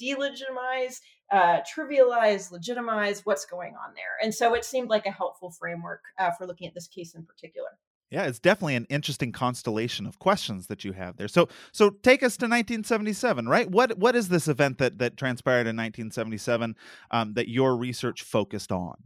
delegitimize, 0.00 1.00
uh, 1.30 1.60
trivialize, 1.62 2.50
legitimize? 2.50 3.24
What's 3.24 3.44
going 3.44 3.74
on 3.74 3.94
there? 3.94 4.16
And 4.22 4.34
so 4.34 4.54
it 4.54 4.64
seemed 4.64 4.88
like 4.88 5.06
a 5.06 5.10
helpful 5.10 5.50
framework 5.50 6.02
uh, 6.18 6.30
for 6.32 6.46
looking 6.46 6.66
at 6.66 6.74
this 6.74 6.88
case 6.88 7.14
in 7.14 7.24
particular. 7.24 7.70
Yeah, 8.10 8.24
it's 8.24 8.40
definitely 8.40 8.74
an 8.74 8.86
interesting 8.90 9.30
constellation 9.30 10.04
of 10.04 10.18
questions 10.18 10.66
that 10.66 10.84
you 10.84 10.92
have 10.92 11.16
there. 11.16 11.28
So, 11.28 11.48
so 11.70 11.90
take 11.90 12.24
us 12.24 12.36
to 12.38 12.46
1977, 12.46 13.48
right? 13.48 13.70
What 13.70 13.98
what 13.98 14.16
is 14.16 14.28
this 14.28 14.48
event 14.48 14.78
that 14.78 14.98
that 14.98 15.16
transpired 15.16 15.68
in 15.68 15.76
1977 15.76 16.74
um, 17.12 17.34
that 17.34 17.48
your 17.48 17.76
research 17.76 18.22
focused 18.22 18.72
on? 18.72 18.96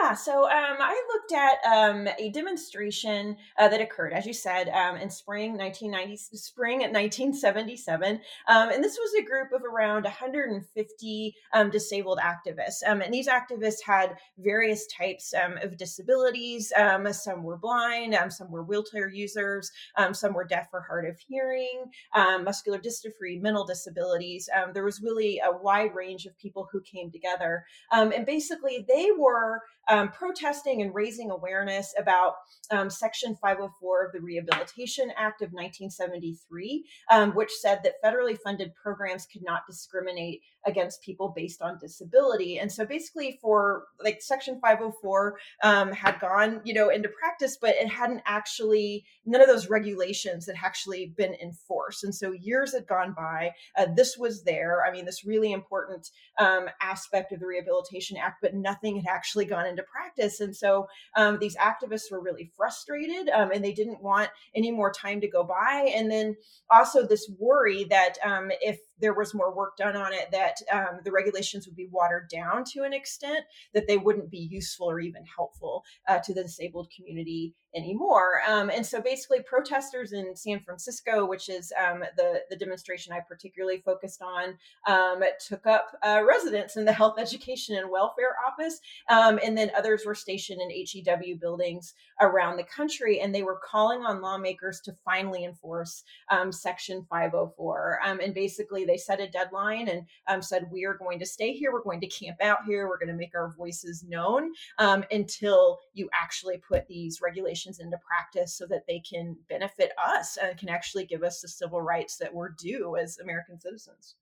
Yeah, 0.00 0.14
so 0.14 0.44
um, 0.44 0.76
I 0.80 1.02
looked 1.12 1.32
at 1.32 1.58
um, 1.64 2.08
a 2.18 2.30
demonstration 2.30 3.36
uh, 3.58 3.68
that 3.68 3.80
occurred, 3.80 4.12
as 4.12 4.26
you 4.26 4.32
said, 4.32 4.68
um, 4.68 4.96
in 4.96 5.08
spring 5.08 5.56
1990, 5.56 6.16
spring 6.36 6.80
1977, 6.80 8.20
um, 8.48 8.70
and 8.70 8.82
this 8.82 8.98
was 8.98 9.14
a 9.14 9.24
group 9.24 9.52
of 9.52 9.62
around 9.64 10.02
150 10.04 11.34
um, 11.52 11.70
disabled 11.70 12.18
activists, 12.18 12.86
um, 12.86 13.00
and 13.00 13.14
these 13.14 13.28
activists 13.28 13.82
had 13.84 14.16
various 14.38 14.86
types 14.88 15.32
of 15.62 15.76
disabilities. 15.76 16.72
some 17.12 17.42
were 17.42 17.56
blind, 17.56 18.16
some 18.28 18.50
were 18.50 18.64
wheelchair 18.64 19.08
users, 19.08 19.70
some 20.12 20.34
were 20.34 20.44
deaf 20.44 20.68
or 20.72 20.82
hard 20.82 21.06
of 21.06 21.18
hearing, 21.18 21.84
muscular 22.14 22.78
dystrophy, 22.78 23.40
mental 23.40 23.64
disabilities. 23.64 24.48
there 24.74 24.84
was 24.84 25.00
really 25.00 25.40
a 25.44 25.56
wide 25.56 25.94
range 25.94 26.26
of 26.26 26.36
people 26.38 26.68
who 26.70 26.80
came 26.80 27.10
together, 27.10 27.64
and 27.92 28.26
basically 28.26 28.84
they 28.88 29.10
were 29.16 29.62
um, 29.88 30.10
protesting 30.10 30.82
and 30.82 30.94
raising 30.94 31.30
awareness 31.30 31.94
about 31.98 32.34
um, 32.70 32.90
Section 32.90 33.36
504 33.40 34.06
of 34.06 34.12
the 34.12 34.20
Rehabilitation 34.20 35.10
Act 35.16 35.42
of 35.42 35.52
1973, 35.52 36.84
um, 37.10 37.32
which 37.32 37.50
said 37.52 37.80
that 37.82 38.02
federally 38.04 38.38
funded 38.38 38.74
programs 38.74 39.26
could 39.26 39.42
not 39.44 39.66
discriminate 39.66 40.42
against 40.66 41.02
people 41.02 41.32
based 41.34 41.62
on 41.62 41.78
disability. 41.78 42.58
And 42.58 42.70
so 42.70 42.84
basically, 42.84 43.38
for 43.40 43.84
like 44.02 44.20
Section 44.20 44.58
504 44.60 45.38
um, 45.62 45.92
had 45.92 46.18
gone, 46.20 46.60
you 46.64 46.74
know, 46.74 46.88
into 46.88 47.08
practice, 47.08 47.56
but 47.60 47.70
it 47.76 47.88
hadn't 47.88 48.22
actually 48.26 49.04
none 49.24 49.40
of 49.40 49.48
those 49.48 49.70
regulations 49.70 50.46
had 50.46 50.56
actually 50.62 51.14
been 51.16 51.34
enforced. 51.34 52.04
And 52.04 52.14
so 52.14 52.32
years 52.32 52.74
had 52.74 52.86
gone 52.86 53.12
by. 53.16 53.52
Uh, 53.76 53.86
this 53.94 54.16
was 54.16 54.42
there. 54.42 54.84
I 54.84 54.92
mean, 54.92 55.04
this 55.04 55.24
really 55.24 55.52
important 55.52 56.10
um, 56.38 56.66
aspect 56.80 57.32
of 57.32 57.40
the 57.40 57.46
Rehabilitation 57.46 58.16
Act, 58.16 58.38
but 58.42 58.54
nothing 58.54 58.96
had 58.96 59.06
actually 59.08 59.44
gone 59.44 59.66
into 59.66 59.75
practice. 59.84 60.40
And 60.40 60.54
so 60.54 60.88
um, 61.16 61.38
these 61.38 61.56
activists 61.56 62.10
were 62.10 62.20
really 62.20 62.50
frustrated 62.56 63.28
um, 63.30 63.50
and 63.52 63.64
they 63.64 63.72
didn't 63.72 64.02
want 64.02 64.30
any 64.54 64.70
more 64.70 64.92
time 64.92 65.20
to 65.20 65.28
go 65.28 65.44
by. 65.44 65.92
And 65.94 66.10
then 66.10 66.36
also 66.70 67.06
this 67.06 67.30
worry 67.38 67.84
that 67.84 68.18
um, 68.24 68.50
if 68.60 68.78
there 69.00 69.14
was 69.14 69.34
more 69.34 69.54
work 69.54 69.76
done 69.76 69.96
on 69.96 70.12
it, 70.12 70.28
that 70.32 70.56
um, 70.72 71.00
the 71.04 71.12
regulations 71.12 71.66
would 71.66 71.76
be 71.76 71.88
watered 71.90 72.28
down 72.28 72.64
to 72.64 72.82
an 72.82 72.92
extent 72.92 73.44
that 73.74 73.86
they 73.86 73.96
wouldn't 73.96 74.30
be 74.30 74.48
useful 74.50 74.90
or 74.90 75.00
even 75.00 75.24
helpful 75.24 75.84
uh, 76.08 76.18
to 76.18 76.34
the 76.34 76.42
disabled 76.42 76.90
community 76.94 77.54
anymore. 77.76 78.40
Um, 78.48 78.70
and 78.70 78.84
so 78.84 79.00
basically, 79.00 79.40
protesters 79.42 80.12
in 80.12 80.34
San 80.34 80.60
Francisco, 80.60 81.26
which 81.26 81.48
is 81.48 81.72
um, 81.78 82.02
the, 82.16 82.40
the 82.48 82.56
demonstration 82.56 83.12
I 83.12 83.20
particularly 83.20 83.82
focused 83.84 84.22
on, 84.22 84.56
um, 84.86 85.22
took 85.46 85.66
up 85.66 85.88
uh, 86.02 86.22
residence 86.26 86.76
in 86.76 86.84
the 86.84 86.92
Health 86.96 87.18
Education 87.18 87.76
and 87.76 87.90
Welfare 87.90 88.36
Office. 88.46 88.80
Um, 89.10 89.38
and 89.44 89.56
then 89.56 89.70
others 89.76 90.04
were 90.06 90.14
stationed 90.14 90.60
in 90.60 90.70
HEW 90.70 91.36
buildings 91.36 91.94
around 92.20 92.56
the 92.56 92.64
country. 92.64 93.20
And 93.20 93.34
they 93.34 93.42
were 93.42 93.60
calling 93.62 94.04
on 94.04 94.22
lawmakers 94.22 94.80
to 94.84 94.96
finally 95.04 95.44
enforce 95.44 96.02
um, 96.30 96.50
Section 96.50 97.06
504. 97.10 98.00
Um, 98.04 98.20
and 98.20 98.34
basically, 98.34 98.85
they 98.86 98.96
set 98.96 99.20
a 99.20 99.28
deadline 99.28 99.88
and 99.88 100.06
um, 100.28 100.42
said, 100.42 100.68
We 100.70 100.84
are 100.84 100.94
going 100.94 101.18
to 101.18 101.26
stay 101.26 101.52
here. 101.52 101.72
We're 101.72 101.82
going 101.82 102.00
to 102.00 102.06
camp 102.06 102.38
out 102.42 102.58
here. 102.66 102.88
We're 102.88 102.98
going 102.98 103.08
to 103.08 103.14
make 103.14 103.34
our 103.34 103.54
voices 103.56 104.04
known 104.04 104.52
um, 104.78 105.04
until 105.10 105.78
you 105.94 106.08
actually 106.12 106.58
put 106.58 106.86
these 106.86 107.20
regulations 107.20 107.80
into 107.80 107.98
practice 108.06 108.54
so 108.54 108.66
that 108.66 108.86
they 108.86 109.00
can 109.00 109.36
benefit 109.48 109.92
us 110.02 110.38
and 110.42 110.58
can 110.58 110.68
actually 110.68 111.04
give 111.04 111.22
us 111.22 111.40
the 111.40 111.48
civil 111.48 111.80
rights 111.80 112.16
that 112.18 112.32
we're 112.32 112.50
due 112.50 112.96
as 112.96 113.18
American 113.18 113.60
citizens. 113.60 114.16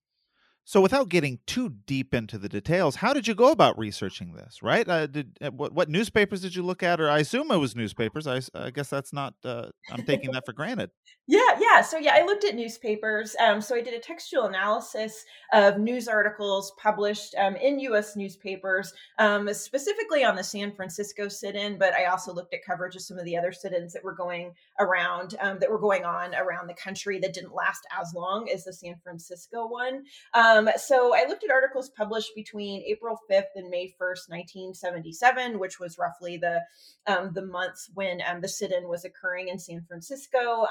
So, 0.67 0.81
without 0.81 1.11
getting 1.11 1.41
too 1.47 1.69
deep 1.69 2.15
into 2.15 2.39
the 2.39 2.49
details, 2.49 2.97
how 2.97 3.13
did 3.13 3.29
you 3.29 3.35
go 3.35 3.51
about 3.51 3.79
researching 3.79 4.33
this? 4.33 4.63
Right? 4.63 4.89
Uh, 4.89 5.07
did 5.07 5.37
uh, 5.43 5.51
what, 5.51 5.75
what, 5.75 5.91
newspapers 5.91 6.41
did 6.41 6.57
you 6.57 6.63
look 6.63 6.83
at? 6.83 7.03
Or 7.03 7.11
I 7.11 7.19
assume 7.19 7.51
it 7.51 7.59
was 7.59 7.77
newspapers. 7.77 8.27
I, 8.27 8.41
I 8.55 8.71
guess 8.71 8.89
that's 8.89 9.13
not. 9.13 9.35
Uh, 9.45 9.69
I'm 9.93 10.05
taking 10.05 10.33
that 10.33 10.47
for 10.47 10.55
granted. 10.55 10.91
Yeah, 11.27 11.59
yeah. 11.59 11.83
So 11.83 11.99
yeah, 11.99 12.15
I 12.15 12.25
looked 12.25 12.45
at 12.45 12.55
newspapers. 12.55 13.37
Um, 13.43 13.61
so 13.61 13.75
I 13.75 13.83
did 13.83 13.95
a 13.95 13.99
textual 13.99 14.45
analysis 14.45 15.25
of 15.53 15.79
news 15.79 16.09
articles 16.09 16.73
published 16.83 17.35
um, 17.39 17.57
in 17.57 17.79
U.S. 17.81 18.17
newspapers, 18.17 18.93
um, 19.19 19.53
specifically 19.53 20.25
on 20.25 20.35
the 20.37 20.45
San 20.45 20.73
Francisco 20.73 21.29
sit-in. 21.29 21.79
But 21.79 21.95
I 21.95 22.07
also 22.07 22.33
looked 22.33 22.55
at 22.55 22.61
coverage 22.67 22.97
of 22.97 23.03
some 23.03 23.19
of 23.19 23.25
the 23.27 23.37
other 23.37 23.53
sit-ins 23.53 23.93
that 23.93 24.05
were 24.05 24.15
going 24.15 24.53
around, 24.81 25.35
um, 25.41 25.59
that 25.61 25.71
were 25.71 25.79
going 25.79 26.05
on 26.05 26.35
around 26.35 26.69
the 26.69 26.75
country 26.75 27.19
that 27.21 27.35
didn't 27.35 27.55
last 27.55 27.87
as 27.99 28.13
long 28.15 28.49
as 28.49 28.65
the 28.65 28.73
San 28.73 28.97
Francisco 29.03 29.67
one. 29.67 30.05
Um, 30.55 30.69
so 30.77 31.15
I 31.15 31.27
looked 31.27 31.45
at 31.45 31.51
articles 31.51 31.91
published 31.91 32.35
between 32.35 32.83
April 32.87 33.19
5th 33.31 33.55
and 33.57 33.69
May 33.71 33.87
1st, 34.01 34.29
1977, 34.29 35.59
which 35.59 35.81
was 35.81 35.99
roughly 35.99 36.37
the 36.37 36.61
um, 37.07 37.33
the 37.35 37.45
months 37.45 37.91
when 37.95 38.21
the 38.41 38.49
sit-in 38.49 38.89
was 38.89 39.05
occurring 39.05 39.49
in 39.49 39.59
San 39.59 39.85
Francisco. 39.87 40.67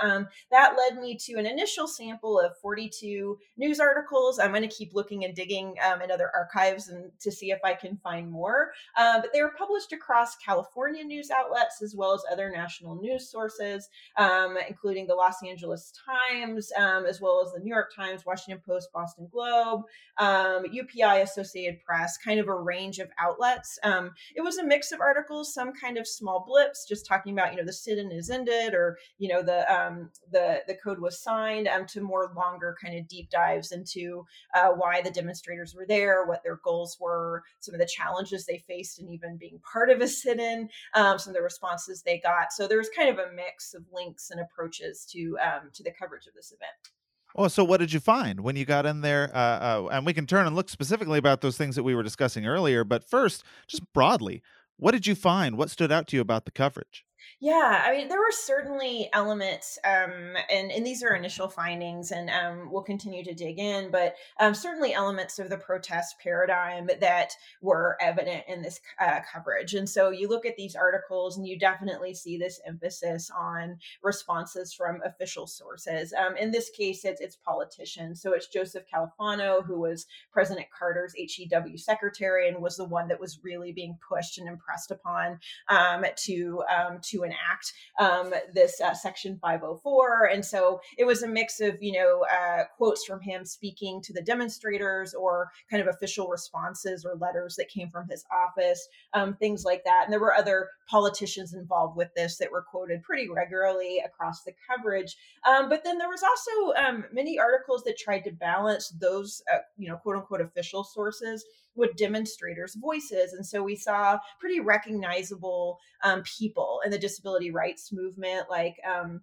That 0.52 0.76
led 0.78 1.00
me 1.00 1.18
to 1.26 1.34
an 1.34 1.46
initial 1.46 1.88
sample 1.88 2.40
of 2.40 2.58
42 2.62 3.38
news 3.58 3.80
articles. 3.80 4.40
I'm 4.40 4.52
going 4.52 4.68
to 4.68 4.68
keep 4.68 4.94
looking 4.94 5.26
and 5.26 5.36
digging 5.36 5.76
um, 5.86 6.02
in 6.02 6.12
other 6.12 6.32
archives 6.34 6.90
and 6.90 7.12
to 7.20 7.32
see 7.32 7.52
if 7.52 7.60
I 7.64 7.74
can 7.74 7.98
find 7.98 8.32
more. 8.32 8.72
Uh, 8.98 9.22
but 9.22 9.32
they 9.34 9.42
were 9.42 9.54
published 9.58 9.92
across 9.94 10.36
California 10.38 11.04
news 11.04 11.30
outlets 11.30 11.82
as 11.82 11.96
well 11.96 12.14
as 12.14 12.24
other 12.32 12.50
national 12.50 12.96
news 12.96 13.30
sources, 13.30 13.90
um, 14.18 14.58
including 14.68 15.08
the 15.08 15.16
Los 15.16 15.44
Angeles 15.44 15.92
Times, 16.06 16.72
um, 16.78 17.06
as 17.06 17.20
well 17.22 17.44
as 17.46 17.54
the 17.54 17.60
New 17.60 17.74
York 17.74 17.94
Times, 17.96 18.26
Washington 18.26 18.62
Post, 18.66 18.90
Boston 18.94 19.28
Globe, 19.32 19.73
UPI, 20.20 21.04
um, 21.04 21.22
Associated 21.22 21.80
Press, 21.86 22.18
kind 22.18 22.40
of 22.40 22.48
a 22.48 22.56
range 22.56 23.00
of 23.00 23.10
outlets. 23.20 23.80
Um, 23.84 24.12
it 24.36 24.42
was 24.42 24.58
a 24.58 24.66
mix 24.66 24.92
of 24.92 25.02
articles, 25.02 25.54
some 25.54 25.74
kind 25.74 25.98
of 25.98 26.08
small 26.08 26.46
blips, 26.48 26.86
just 26.88 27.06
talking 27.06 27.34
about 27.34 27.52
you 27.52 27.58
know 27.58 27.66
the 27.66 27.74
sit-in 27.74 28.12
is 28.12 28.30
ended 28.30 28.74
or 28.74 28.98
you 29.18 29.30
know 29.30 29.42
the 29.42 29.72
um, 29.74 30.10
the 30.32 30.62
the 30.68 30.78
code 30.84 31.00
was 31.00 31.22
signed 31.22 31.68
um, 31.68 31.86
to 31.88 32.02
more 32.02 32.32
longer 32.36 32.76
kind 32.82 32.98
of 32.98 33.08
deep 33.08 33.30
dives 33.30 33.72
into 33.72 34.26
uh, 34.56 34.70
why 34.70 35.02
the 35.02 35.12
demonstrators 35.12 35.74
were 35.76 35.86
there, 35.88 36.26
what 36.26 36.44
their 36.44 36.60
goals 36.64 36.98
were, 37.00 37.44
some 37.60 37.74
of 37.74 37.80
the 37.80 37.88
challenges 37.88 38.46
they 38.46 38.64
faced, 38.68 39.00
and 39.00 39.10
even 39.10 39.38
being 39.38 39.60
part 39.72 39.90
of 39.90 40.02
a 40.02 40.08
sit-in, 40.08 40.70
um, 40.94 41.18
some 41.18 41.32
of 41.32 41.36
the 41.36 41.42
responses 41.42 42.02
they 42.02 42.20
got. 42.20 42.52
So 42.52 42.68
there 42.68 42.78
was 42.78 42.90
kind 42.96 43.10
of 43.10 43.18
a 43.18 43.32
mix 43.34 43.74
of 43.74 43.84
links 43.92 44.30
and 44.30 44.40
approaches 44.40 45.08
to 45.12 45.38
um, 45.42 45.70
to 45.74 45.84
the 45.84 45.92
coverage 45.92 46.28
of 46.28 46.34
this 46.34 46.52
event. 46.52 47.03
Oh, 47.36 47.48
so 47.48 47.64
what 47.64 47.80
did 47.80 47.92
you 47.92 48.00
find 48.00 48.42
when 48.42 48.56
you 48.56 48.66
got 48.66 48.86
in 48.86 49.02
there? 49.02 49.32
Uh, 49.34 49.38
uh, 49.40 49.90
and 49.92 50.06
we 50.06 50.14
can 50.14 50.28
turn 50.28 50.46
and 50.46 50.56
look 50.56 50.70
specifically 50.70 51.18
about 51.18 51.42
those 51.42 51.58
things 51.58 51.76
that 51.76 51.84
we 51.84 51.96
were 51.96 52.04
discussing 52.04 52.46
earlier. 52.46 52.84
But 52.84 53.04
first, 53.04 53.44
just 53.68 53.92
broadly, 53.94 54.42
what 54.78 54.92
did 54.92 55.08
you 55.08 55.16
find? 55.16 55.58
What 55.58 55.72
stood 55.72 55.92
out 55.92 56.08
to 56.10 56.16
you 56.16 56.22
about 56.22 56.46
the 56.46 56.52
coverage? 56.52 57.06
Yeah, 57.44 57.84
I 57.86 57.92
mean, 57.92 58.08
there 58.08 58.20
were 58.20 58.32
certainly 58.32 59.10
elements, 59.12 59.78
um, 59.84 60.38
and 60.50 60.72
and 60.72 60.86
these 60.86 61.04
are 61.04 61.14
initial 61.14 61.50
findings, 61.50 62.12
and 62.12 62.30
um, 62.30 62.72
we'll 62.72 62.84
continue 62.84 63.22
to 63.22 63.34
dig 63.34 63.60
in. 63.60 63.92
But 63.92 64.16
um, 64.40 64.54
certainly 64.54 64.94
elements 64.94 65.40
of 65.40 65.50
the 65.50 65.58
protest 65.58 66.16
paradigm 66.24 66.90
that 67.02 67.34
were 67.62 67.98
evident 68.00 68.46
in 68.48 68.62
this 68.62 68.80
uh, 68.98 69.20
coverage. 69.30 69.74
And 69.74 69.90
so 69.90 70.10
you 70.10 70.30
look 70.30 70.46
at 70.46 70.56
these 70.56 70.74
articles, 70.74 71.36
and 71.36 71.46
you 71.46 71.60
definitely 71.60 72.14
see 72.14 72.38
this 72.38 72.62
emphasis 72.66 73.30
on 73.38 73.78
responses 74.02 74.74
from 74.74 75.02
official 75.04 75.46
sources. 75.46 76.14
Um, 76.14 76.38
in 76.38 76.50
this 76.50 76.70
case, 76.70 77.04
it's 77.04 77.20
it's 77.20 77.36
politicians. 77.36 78.22
So 78.22 78.32
it's 78.32 78.48
Joseph 78.48 78.86
Califano, 78.90 79.66
who 79.66 79.82
was 79.82 80.06
President 80.32 80.68
Carter's 80.72 81.14
HEW 81.18 81.78
secretary, 81.78 82.48
and 82.48 82.62
was 82.62 82.78
the 82.78 82.86
one 82.86 83.10
that 83.10 83.20
was 83.20 83.42
really 83.44 83.74
being 83.74 83.98
pushed 84.08 84.38
and 84.38 84.48
impressed 84.48 84.92
upon 84.92 85.40
um, 85.68 86.06
to 86.24 86.64
um, 86.74 87.00
to 87.02 87.24
to 87.24 87.33
enact 87.34 87.74
um, 88.00 88.34
this 88.54 88.80
uh, 88.82 88.94
Section 88.94 89.38
504. 89.42 90.26
And 90.26 90.44
so 90.44 90.80
it 90.98 91.06
was 91.06 91.24
a 91.24 91.28
mix 91.28 91.60
of, 91.60 91.82
you 91.82 91.94
know, 91.94 92.26
uh, 92.32 92.64
quotes 92.78 93.06
from 93.06 93.22
him 93.22 93.46
speaking 93.46 94.02
to 94.04 94.14
the 94.14 94.22
demonstrators 94.22 95.14
or 95.14 95.50
kind 95.70 95.82
of 95.82 95.94
official 95.94 96.28
responses 96.28 97.06
or 97.06 97.16
letters 97.16 97.56
that 97.58 97.70
came 97.70 97.90
from 97.90 98.08
his 98.10 98.26
office, 98.32 98.88
um, 99.14 99.36
things 99.36 99.64
like 99.66 99.84
that. 99.84 100.04
And 100.06 100.14
there 100.14 100.20
were 100.20 100.34
other 100.34 100.70
politicians 100.90 101.54
involved 101.54 101.96
with 101.96 102.10
this 102.16 102.38
that 102.38 102.52
were 102.52 102.62
quoted 102.64 103.04
pretty 103.04 103.30
regularly 103.30 104.02
across 104.06 104.44
the 104.44 104.54
coverage. 104.68 105.16
Um, 105.48 105.70
but 105.70 105.84
then 105.84 105.98
there 105.98 106.10
was 106.10 106.24
also 106.24 106.74
um, 106.74 107.06
many 107.12 107.40
articles 107.40 107.84
that 107.84 107.98
tried 107.98 108.22
to 108.22 108.32
balance 108.32 108.90
those, 108.90 109.42
uh, 109.54 109.60
you 109.78 109.88
know, 109.88 109.98
quote 109.98 110.18
unquote 110.18 110.42
official 110.42 110.84
sources 110.84 111.46
with 111.76 111.96
demonstrators' 111.96 112.76
voices. 112.76 113.34
And 113.34 113.46
so 113.46 113.64
we 113.64 113.76
saw 113.76 114.20
pretty 114.40 114.60
recognizable 114.60 115.80
um, 116.04 116.24
people 116.24 116.82
in 116.86 116.92
the 116.92 117.00
disability 117.00 117.52
rights 117.52 117.92
movement, 117.92 118.50
like 118.50 118.76
um, 118.88 119.22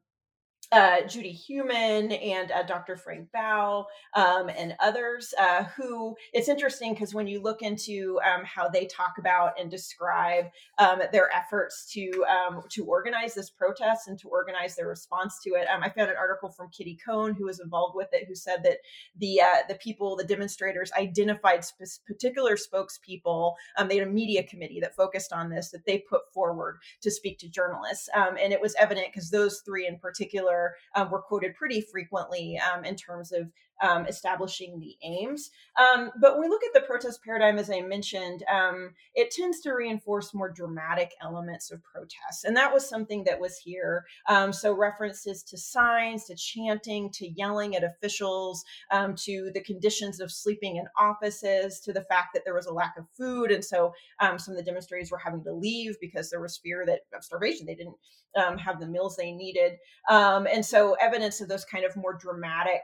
uh, 0.73 1.03
Judy 1.03 1.33
Heumann 1.33 2.13
and 2.13 2.53
uh, 2.53 2.63
Dr. 2.63 2.97
Frank 2.97 3.29
Bowe 3.33 3.87
um, 4.15 4.49
and 4.49 4.77
others 4.79 5.35
uh, 5.39 5.65
who 5.65 6.15
it's 6.33 6.49
interesting 6.49 6.93
because 6.93 7.13
when 7.13 7.27
you 7.27 7.43
look 7.43 7.63
into 7.63 8.21
um, 8.25 8.45
how 8.45 8.69
they 8.69 8.87
talk 8.87 9.19
about 9.19 9.59
and 9.59 9.69
describe 9.69 10.47
um, 10.79 11.03
their 11.13 11.29
efforts 11.35 11.91
to 11.93 12.25
um, 12.27 12.63
to 12.69 12.85
organize 12.85 13.35
this 13.35 13.51
protest 13.51 14.07
and 14.07 14.19
to 14.21 14.29
organize 14.29 14.77
their 14.77 14.87
response 14.87 15.41
to 15.43 15.51
it, 15.51 15.67
um, 15.69 15.83
I 15.83 15.89
found 15.89 16.11
an 16.11 16.17
article 16.17 16.51
from 16.51 16.71
Kitty 16.71 16.99
Cone 17.05 17.35
who 17.35 17.47
was 17.47 17.59
involved 17.59 17.97
with 17.97 18.09
it 18.13 18.29
who 18.29 18.37
said 18.37 18.63
that 18.63 18.79
the 19.17 19.41
uh, 19.41 19.63
the 19.69 19.75
people 19.75 20.15
the 20.15 20.25
demonstrators 20.25 20.93
identified 20.97 21.65
sp- 21.67 22.07
particular 22.07 22.57
spokespeople. 22.57 23.55
Um, 23.77 23.89
they 23.89 23.99
had 23.99 24.07
a 24.07 24.11
media 24.11 24.45
committee 24.45 24.79
that 24.81 24.95
focused 24.95 25.33
on 25.33 25.51
this 25.51 25.71
that 25.71 25.85
they 25.85 25.99
put 25.99 26.33
forward 26.33 26.79
to 27.03 27.11
speak 27.11 27.41
to 27.41 27.49
journalists, 27.49 28.09
and 28.15 28.53
it 28.53 28.61
was 28.61 28.77
evident 28.77 29.09
because 29.13 29.31
those 29.31 29.63
three 29.65 29.89
in 29.89 29.99
particular 29.99 30.60
um, 30.97 31.11
were 31.11 31.23
quoted 31.23 31.55
pretty 31.55 31.81
frequently 31.81 32.59
um, 32.59 32.85
in 32.85 32.97
terms 32.97 33.33
of 33.33 33.51
um, 33.83 34.07
establishing 34.07 34.79
the 34.79 34.97
aims. 35.03 35.51
Um, 35.79 36.11
but 36.21 36.35
when 36.35 36.43
we 36.43 36.49
look 36.49 36.63
at 36.65 36.75
the 36.75 36.87
protest 36.87 37.23
paradigm, 37.25 37.59
as 37.59 37.71
I 37.71 37.81
mentioned, 37.81 38.45
um, 38.53 38.91
it 39.15 39.31
tends 39.31 39.61
to 39.61 39.73
reinforce 39.73 40.35
more 40.35 40.51
dramatic 40.51 41.13
elements 41.23 41.71
of 41.71 41.83
protest. 41.83 42.45
And 42.45 42.57
that 42.57 42.73
was 42.73 42.89
something 42.89 43.25
that 43.25 43.41
was 43.41 43.59
here. 43.59 44.05
Um, 44.29 44.53
so 44.53 44.73
references 44.73 45.43
to 45.45 45.59
signs, 45.59 46.25
to 46.25 46.35
chanting, 46.35 47.11
to 47.13 47.29
yelling 47.29 47.77
at 47.77 47.85
officials, 47.85 48.65
um, 48.91 49.15
to 49.25 49.51
the 49.55 49.63
conditions 49.63 50.21
of 50.21 50.31
sleeping 50.31 50.77
in 50.77 50.87
offices, 50.99 51.81
to 51.81 51.93
the 51.93 52.05
fact 52.05 52.29
that 52.35 52.43
there 52.45 52.55
was 52.55 52.67
a 52.67 52.75
lack 52.75 52.95
of 52.99 53.07
food. 53.17 53.51
And 53.51 53.65
so 53.65 53.93
um, 54.21 54.39
some 54.39 54.53
of 54.53 54.59
the 54.59 54.65
demonstrators 54.65 55.11
were 55.11 55.19
having 55.19 55.43
to 55.45 55.53
leave 55.53 55.97
because 56.01 56.31
there 56.31 56.41
was 56.41 56.59
fear 56.59 56.85
that 56.87 57.01
of 57.15 57.25
starvation. 57.25 57.67
They 57.67 57.75
didn't 57.75 57.97
have 58.37 58.79
the 58.79 58.87
meals 58.87 59.17
they 59.17 59.33
needed. 59.33 59.73
and 60.09 60.65
so 60.65 60.95
evidence 61.01 61.41
of 61.41 61.49
those 61.49 61.65
kind 61.65 61.85
of 61.85 61.97
more 61.97 62.15
dramatic 62.15 62.83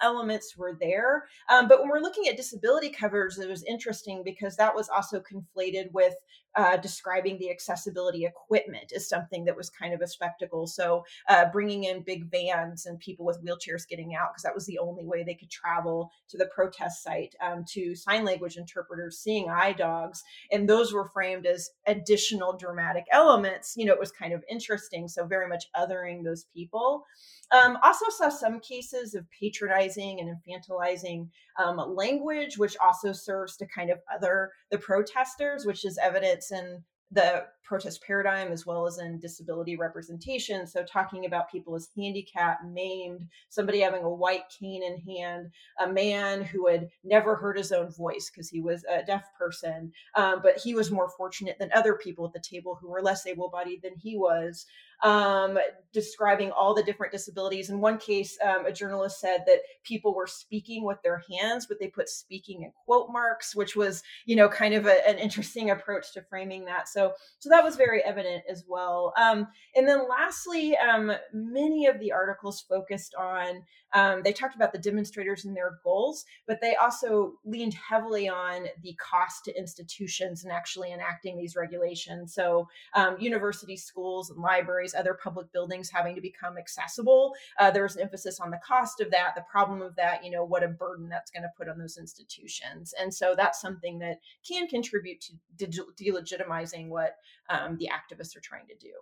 elements 0.00 0.56
were 0.56 0.76
there. 0.80 1.26
Um, 1.48 1.68
but 1.68 1.80
when 1.80 1.88
we're 1.88 2.00
looking 2.00 2.28
at 2.28 2.36
disability 2.36 2.90
covers, 2.90 3.38
it 3.38 3.48
was 3.48 3.64
interesting 3.64 4.22
because 4.24 4.56
that 4.56 4.74
was 4.74 4.88
also 4.88 5.20
conflated 5.20 5.92
with 5.92 6.14
uh, 6.56 6.76
describing 6.76 7.38
the 7.38 7.50
accessibility 7.50 8.24
equipment 8.24 8.92
as 8.94 9.08
something 9.08 9.44
that 9.44 9.56
was 9.56 9.70
kind 9.70 9.94
of 9.94 10.00
a 10.00 10.06
spectacle. 10.06 10.66
So 10.66 11.04
uh, 11.28 11.46
bringing 11.52 11.84
in 11.84 12.02
big 12.02 12.30
vans 12.30 12.86
and 12.86 12.98
people 12.98 13.24
with 13.24 13.42
wheelchairs 13.44 13.88
getting 13.88 14.14
out 14.14 14.30
because 14.32 14.42
that 14.42 14.54
was 14.54 14.66
the 14.66 14.78
only 14.78 15.04
way 15.04 15.22
they 15.22 15.34
could 15.34 15.50
travel 15.50 16.10
to 16.28 16.38
the 16.38 16.50
protest 16.54 17.02
site. 17.02 17.34
Um, 17.40 17.64
to 17.72 17.94
sign 17.94 18.24
language 18.24 18.56
interpreters, 18.56 19.18
seeing 19.18 19.48
eye 19.48 19.72
dogs, 19.72 20.22
and 20.50 20.68
those 20.68 20.92
were 20.92 21.08
framed 21.08 21.46
as 21.46 21.70
additional 21.86 22.56
dramatic 22.56 23.04
elements. 23.10 23.74
You 23.76 23.86
know, 23.86 23.92
it 23.92 24.00
was 24.00 24.12
kind 24.12 24.32
of 24.32 24.44
interesting. 24.50 25.08
So 25.08 25.26
very 25.26 25.48
much 25.48 25.64
othering 25.76 26.24
those 26.24 26.44
people. 26.54 27.04
Um, 27.52 27.76
also 27.82 28.06
saw 28.08 28.30
some 28.30 28.60
cases 28.60 29.14
of 29.14 29.26
patronizing 29.30 30.20
and 30.20 30.30
infantilizing 30.30 31.28
um, 31.58 31.94
language, 31.94 32.58
which 32.58 32.76
also 32.78 33.12
serves 33.12 33.56
to 33.56 33.66
kind 33.66 33.90
of 33.90 33.98
other 34.12 34.50
the 34.70 34.78
protesters, 34.78 35.64
which 35.66 35.84
is 35.84 35.98
evidence 35.98 36.52
in 36.52 36.82
the 37.12 37.44
protest 37.62 38.02
paradigm 38.06 38.50
as 38.52 38.66
well 38.66 38.86
as 38.86 38.98
in 38.98 39.18
disability 39.18 39.76
representation. 39.76 40.66
So, 40.66 40.82
talking 40.82 41.26
about 41.26 41.50
people 41.50 41.74
as 41.74 41.88
handicapped, 41.96 42.64
maimed, 42.64 43.26
somebody 43.50 43.80
having 43.80 44.02
a 44.02 44.10
white 44.10 44.44
cane 44.58 44.82
in 44.82 44.98
hand, 44.98 45.50
a 45.78 45.86
man 45.86 46.42
who 46.42 46.66
had 46.66 46.88
never 47.04 47.36
heard 47.36 47.56
his 47.56 47.70
own 47.70 47.90
voice 47.90 48.30
because 48.30 48.48
he 48.48 48.60
was 48.60 48.84
a 48.84 49.04
deaf 49.04 49.24
person, 49.38 49.92
um, 50.16 50.40
but 50.42 50.56
he 50.56 50.74
was 50.74 50.90
more 50.90 51.10
fortunate 51.16 51.58
than 51.58 51.70
other 51.72 51.94
people 51.94 52.26
at 52.26 52.32
the 52.32 52.40
table 52.40 52.78
who 52.80 52.88
were 52.88 53.02
less 53.02 53.26
able 53.26 53.50
bodied 53.50 53.82
than 53.82 53.94
he 53.94 54.16
was 54.16 54.66
um, 55.02 55.58
describing 55.92 56.50
all 56.52 56.74
the 56.74 56.82
different 56.82 57.12
disabilities. 57.12 57.70
In 57.70 57.80
one 57.80 57.98
case, 57.98 58.38
um, 58.42 58.66
a 58.66 58.72
journalist 58.72 59.20
said 59.20 59.44
that 59.46 59.58
people 59.84 60.14
were 60.14 60.26
speaking 60.26 60.84
with 60.84 60.98
their 61.02 61.22
hands, 61.30 61.66
but 61.66 61.78
they 61.78 61.88
put 61.88 62.08
speaking 62.08 62.62
in 62.62 62.72
quote 62.84 63.08
marks, 63.10 63.54
which 63.54 63.76
was, 63.76 64.02
you 64.24 64.36
know, 64.36 64.48
kind 64.48 64.74
of 64.74 64.86
a, 64.86 65.08
an 65.08 65.18
interesting 65.18 65.70
approach 65.70 66.12
to 66.14 66.22
framing 66.22 66.64
that. 66.64 66.88
So, 66.88 67.12
so 67.38 67.50
that 67.50 67.64
was 67.64 67.76
very 67.76 68.02
evident 68.02 68.44
as 68.48 68.64
well. 68.66 69.12
Um, 69.16 69.48
and 69.74 69.86
then 69.86 70.08
lastly, 70.08 70.76
um, 70.76 71.12
many 71.32 71.86
of 71.86 71.98
the 72.00 72.12
articles 72.12 72.60
focused 72.60 73.14
on 73.18 73.62
um, 73.94 74.22
they 74.22 74.32
talked 74.32 74.54
about 74.54 74.72
the 74.72 74.78
demonstrators 74.78 75.44
and 75.44 75.56
their 75.56 75.78
goals, 75.84 76.24
but 76.46 76.60
they 76.60 76.76
also 76.76 77.34
leaned 77.44 77.74
heavily 77.74 78.28
on 78.28 78.66
the 78.82 78.94
cost 78.94 79.44
to 79.44 79.58
institutions 79.58 80.44
and 80.44 80.52
actually 80.52 80.92
enacting 80.92 81.36
these 81.36 81.56
regulations. 81.56 82.34
So, 82.34 82.68
um, 82.94 83.16
universities, 83.18 83.84
schools, 83.84 84.30
and 84.30 84.40
libraries, 84.40 84.91
other 84.94 85.14
public 85.14 85.52
buildings 85.52 85.90
having 85.90 86.14
to 86.14 86.20
become 86.20 86.56
accessible. 86.58 87.34
Uh, 87.58 87.70
there 87.70 87.82
was 87.82 87.96
an 87.96 88.02
emphasis 88.02 88.40
on 88.40 88.50
the 88.50 88.60
cost 88.66 89.00
of 89.00 89.10
that, 89.10 89.34
the 89.34 89.44
problem 89.50 89.82
of 89.82 89.94
that, 89.96 90.24
you 90.24 90.30
know, 90.30 90.44
what 90.44 90.62
a 90.62 90.68
burden 90.68 91.08
that's 91.08 91.30
going 91.30 91.42
to 91.42 91.50
put 91.56 91.68
on 91.68 91.78
those 91.78 91.98
institutions. 91.98 92.94
And 92.98 93.12
so 93.12 93.34
that's 93.36 93.60
something 93.60 93.98
that 94.00 94.20
can 94.46 94.66
contribute 94.68 95.20
to 95.56 95.66
de- 95.66 95.82
delegitimizing 96.00 96.88
what 96.88 97.16
um, 97.48 97.76
the 97.78 97.88
activists 97.88 98.36
are 98.36 98.40
trying 98.40 98.66
to 98.68 98.76
do. 98.76 98.92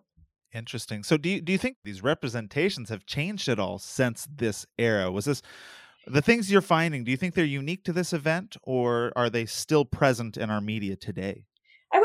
Interesting. 0.53 1.05
So 1.05 1.16
do 1.16 1.29
you 1.29 1.40
do 1.40 1.53
you 1.53 1.59
think 1.59 1.76
these 1.85 2.03
representations 2.03 2.88
have 2.88 3.07
changed 3.07 3.48
at 3.48 3.61
all 3.61 3.79
since 3.79 4.26
this 4.35 4.66
era? 4.79 5.11
Was 5.11 5.24
this 5.24 5.42
the 6.07 6.22
things 6.22 6.50
you're 6.50 6.61
finding, 6.61 7.05
do 7.05 7.11
you 7.11 7.16
think 7.16 7.35
they're 7.35 7.44
unique 7.44 7.85
to 7.85 7.92
this 7.92 8.12
event 8.12 8.57
or 8.62 9.12
are 9.14 9.31
they 9.31 9.46
still 9.46 9.85
present 9.85 10.37
in 10.37 10.50
our 10.50 10.61
media 10.61 10.96
today? 10.96 11.44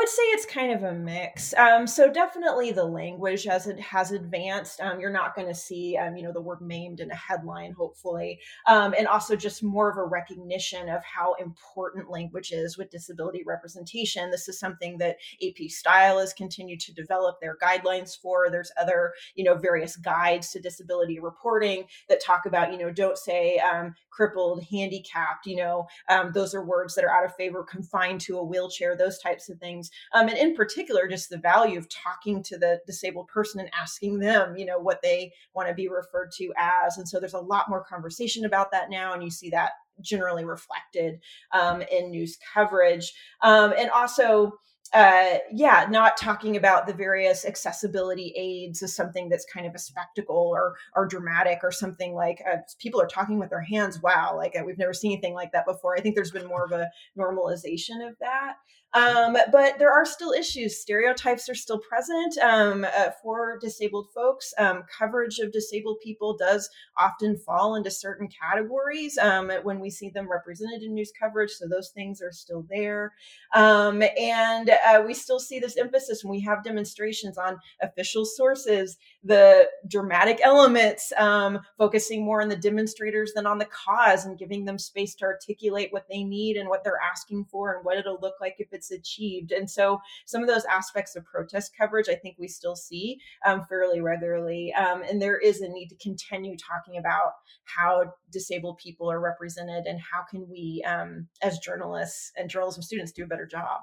Would 0.06 0.12
say 0.12 0.22
it's 0.26 0.46
kind 0.46 0.70
of 0.70 0.84
a 0.84 0.92
mix. 0.92 1.52
Um, 1.54 1.84
so 1.84 2.08
definitely 2.08 2.70
the 2.70 2.84
language 2.84 3.48
as 3.48 3.66
it 3.66 3.80
has 3.80 4.12
advanced, 4.12 4.80
um, 4.80 5.00
you're 5.00 5.10
not 5.10 5.34
going 5.34 5.48
to 5.48 5.54
see, 5.54 5.96
um, 5.96 6.16
you 6.16 6.22
know, 6.22 6.30
the 6.30 6.40
word 6.40 6.60
maimed 6.60 7.00
in 7.00 7.10
a 7.10 7.16
headline, 7.16 7.72
hopefully, 7.72 8.38
um, 8.68 8.94
and 8.96 9.08
also 9.08 9.34
just 9.34 9.64
more 9.64 9.90
of 9.90 9.98
a 9.98 10.04
recognition 10.04 10.88
of 10.88 11.02
how 11.02 11.34
important 11.40 12.08
language 12.08 12.52
is 12.52 12.78
with 12.78 12.88
disability 12.88 13.42
representation. 13.44 14.30
This 14.30 14.48
is 14.48 14.60
something 14.60 14.96
that 14.98 15.16
AP 15.42 15.68
Style 15.70 16.20
has 16.20 16.32
continued 16.32 16.78
to 16.82 16.94
develop 16.94 17.40
their 17.40 17.58
guidelines 17.60 18.16
for. 18.16 18.48
There's 18.48 18.70
other, 18.80 19.12
you 19.34 19.42
know, 19.42 19.56
various 19.56 19.96
guides 19.96 20.52
to 20.52 20.60
disability 20.60 21.18
reporting 21.18 21.82
that 22.08 22.22
talk 22.22 22.46
about, 22.46 22.70
you 22.70 22.78
know, 22.78 22.92
don't 22.92 23.18
say 23.18 23.58
um, 23.58 23.92
crippled, 24.10 24.62
handicapped, 24.70 25.46
you 25.46 25.56
know, 25.56 25.88
um, 26.08 26.30
those 26.32 26.54
are 26.54 26.64
words 26.64 26.94
that 26.94 27.04
are 27.04 27.10
out 27.10 27.24
of 27.24 27.34
favor, 27.34 27.64
confined 27.64 28.20
to 28.20 28.38
a 28.38 28.44
wheelchair, 28.44 28.96
those 28.96 29.18
types 29.18 29.48
of 29.48 29.58
things 29.58 29.90
um, 30.14 30.28
and 30.28 30.38
in 30.38 30.54
particular 30.54 31.08
just 31.08 31.30
the 31.30 31.38
value 31.38 31.78
of 31.78 31.88
talking 31.88 32.42
to 32.42 32.58
the 32.58 32.80
disabled 32.86 33.28
person 33.28 33.60
and 33.60 33.70
asking 33.78 34.18
them 34.18 34.56
you 34.56 34.64
know 34.64 34.78
what 34.78 35.02
they 35.02 35.32
want 35.54 35.68
to 35.68 35.74
be 35.74 35.88
referred 35.88 36.30
to 36.32 36.52
as 36.56 36.96
and 36.98 37.08
so 37.08 37.18
there's 37.18 37.34
a 37.34 37.38
lot 37.38 37.68
more 37.68 37.84
conversation 37.84 38.44
about 38.44 38.70
that 38.70 38.90
now 38.90 39.12
and 39.12 39.22
you 39.22 39.30
see 39.30 39.50
that 39.50 39.70
generally 40.00 40.44
reflected 40.44 41.20
um, 41.52 41.82
in 41.90 42.10
news 42.10 42.38
coverage 42.54 43.12
um, 43.42 43.72
and 43.78 43.90
also 43.90 44.52
uh, 44.92 45.38
yeah, 45.52 45.86
not 45.90 46.16
talking 46.16 46.56
about 46.56 46.86
the 46.86 46.94
various 46.94 47.44
accessibility 47.44 48.32
aids 48.36 48.82
as 48.82 48.94
something 48.94 49.28
that's 49.28 49.44
kind 49.44 49.66
of 49.66 49.74
a 49.74 49.78
spectacle 49.78 50.50
or 50.54 50.76
or 50.94 51.06
dramatic 51.06 51.60
or 51.62 51.72
something 51.72 52.14
like 52.14 52.42
uh, 52.50 52.58
people 52.78 53.00
are 53.00 53.06
talking 53.06 53.38
with 53.38 53.50
their 53.50 53.60
hands. 53.60 54.00
Wow, 54.00 54.34
like 54.36 54.54
uh, 54.58 54.62
we've 54.64 54.78
never 54.78 54.92
seen 54.92 55.12
anything 55.12 55.34
like 55.34 55.52
that 55.52 55.66
before. 55.66 55.96
I 55.96 56.00
think 56.00 56.14
there's 56.14 56.30
been 56.30 56.46
more 56.46 56.64
of 56.64 56.72
a 56.72 56.90
normalization 57.18 58.06
of 58.06 58.16
that. 58.20 58.54
Um, 58.94 59.36
but 59.52 59.78
there 59.78 59.92
are 59.92 60.06
still 60.06 60.32
issues. 60.32 60.80
Stereotypes 60.80 61.48
are 61.48 61.54
still 61.54 61.78
present 61.78 62.38
um, 62.38 62.84
uh, 62.84 63.10
for 63.22 63.58
disabled 63.58 64.08
folks. 64.14 64.54
Um, 64.58 64.84
coverage 64.96 65.38
of 65.38 65.52
disabled 65.52 65.98
people 66.02 66.36
does 66.36 66.70
often 66.98 67.36
fall 67.36 67.74
into 67.74 67.90
certain 67.90 68.28
categories 68.28 69.18
um, 69.18 69.50
when 69.64 69.80
we 69.80 69.90
see 69.90 70.08
them 70.08 70.30
represented 70.30 70.82
in 70.82 70.94
news 70.94 71.12
coverage. 71.20 71.50
So 71.50 71.68
those 71.68 71.90
things 71.90 72.22
are 72.22 72.32
still 72.32 72.64
there. 72.70 73.12
Um, 73.54 74.02
and 74.18 74.70
uh, 74.70 75.02
we 75.06 75.14
still 75.14 75.40
see 75.40 75.58
this 75.58 75.76
emphasis 75.76 76.24
when 76.24 76.30
we 76.30 76.40
have 76.40 76.64
demonstrations 76.64 77.36
on 77.36 77.58
official 77.82 78.24
sources, 78.24 78.96
the 79.26 79.68
dramatic 79.88 80.40
elements, 80.42 81.12
um, 81.16 81.60
focusing 81.76 82.24
more 82.24 82.40
on 82.40 82.48
the 82.48 82.56
demonstrators 82.56 83.32
than 83.34 83.46
on 83.46 83.58
the 83.58 83.66
cause 83.66 84.24
and 84.24 84.38
giving 84.38 84.64
them 84.64 84.78
space 84.78 85.14
to 85.16 85.24
articulate 85.24 85.92
what 85.92 86.06
they 86.08 86.22
need 86.22 86.56
and 86.56 86.68
what 86.68 86.84
they're 86.84 87.00
asking 87.02 87.44
for 87.44 87.74
and 87.74 87.84
what 87.84 87.98
it'll 87.98 88.18
look 88.22 88.34
like 88.40 88.56
if 88.58 88.68
it's 88.72 88.90
achieved. 88.90 89.50
And 89.50 89.68
so 89.68 90.00
some 90.26 90.42
of 90.42 90.48
those 90.48 90.64
aspects 90.66 91.16
of 91.16 91.24
protest 91.24 91.72
coverage, 91.76 92.08
I 92.08 92.14
think 92.14 92.36
we 92.38 92.48
still 92.48 92.76
see 92.76 93.18
um, 93.44 93.64
fairly 93.64 94.00
regularly. 94.00 94.72
Um, 94.74 95.02
and 95.02 95.20
there 95.20 95.38
is 95.38 95.60
a 95.60 95.68
need 95.68 95.88
to 95.88 95.96
continue 95.96 96.56
talking 96.56 96.98
about 96.98 97.32
how 97.64 98.14
disabled 98.30 98.78
people 98.78 99.10
are 99.10 99.20
represented 99.20 99.86
and 99.86 100.00
how 100.00 100.22
can 100.22 100.48
we, 100.48 100.84
um, 100.86 101.26
as 101.42 101.58
journalists 101.58 102.32
and 102.36 102.48
journalism 102.48 102.82
students, 102.82 103.12
do 103.12 103.24
a 103.24 103.26
better 103.26 103.46
job. 103.46 103.80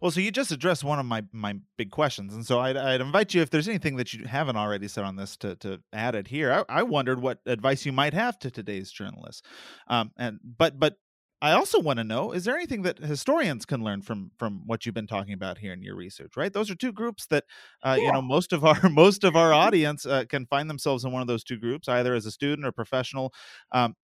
Well, 0.00 0.10
so 0.10 0.20
you 0.20 0.30
just 0.30 0.52
addressed 0.52 0.84
one 0.84 0.98
of 0.98 1.06
my 1.06 1.24
my 1.32 1.56
big 1.76 1.90
questions, 1.90 2.34
and 2.34 2.46
so 2.46 2.60
I'd, 2.60 2.76
I'd 2.76 3.00
invite 3.00 3.34
you 3.34 3.42
if 3.42 3.50
there's 3.50 3.68
anything 3.68 3.96
that 3.96 4.12
you 4.12 4.26
haven't 4.26 4.56
already 4.56 4.88
said 4.88 5.04
on 5.04 5.16
this 5.16 5.36
to 5.38 5.56
to 5.56 5.80
add 5.92 6.14
it 6.14 6.28
here. 6.28 6.52
I, 6.68 6.80
I 6.80 6.82
wondered 6.82 7.20
what 7.20 7.40
advice 7.46 7.86
you 7.86 7.92
might 7.92 8.14
have 8.14 8.38
to 8.40 8.50
today's 8.50 8.90
journalists, 8.90 9.42
um, 9.88 10.12
and 10.16 10.40
but 10.42 10.78
but 10.78 10.96
I 11.42 11.52
also 11.52 11.80
want 11.80 11.98
to 11.98 12.04
know: 12.04 12.30
is 12.30 12.44
there 12.44 12.56
anything 12.56 12.82
that 12.82 13.00
historians 13.00 13.66
can 13.66 13.82
learn 13.82 14.00
from 14.00 14.30
from 14.38 14.62
what 14.64 14.86
you've 14.86 14.94
been 14.94 15.08
talking 15.08 15.34
about 15.34 15.58
here 15.58 15.72
in 15.72 15.82
your 15.82 15.96
research? 15.96 16.36
Right, 16.36 16.52
those 16.52 16.70
are 16.70 16.76
two 16.76 16.92
groups 16.92 17.26
that 17.26 17.44
uh, 17.82 17.96
yeah. 17.98 18.06
you 18.06 18.12
know 18.12 18.22
most 18.22 18.52
of 18.52 18.64
our 18.64 18.80
most 18.88 19.24
of 19.24 19.34
our 19.34 19.52
audience 19.52 20.06
uh, 20.06 20.24
can 20.28 20.46
find 20.46 20.70
themselves 20.70 21.04
in 21.04 21.10
one 21.10 21.20
of 21.20 21.26
those 21.26 21.42
two 21.42 21.58
groups, 21.58 21.88
either 21.88 22.14
as 22.14 22.26
a 22.26 22.30
student 22.30 22.64
or 22.66 22.70
professional. 22.70 23.34
Um, 23.72 23.96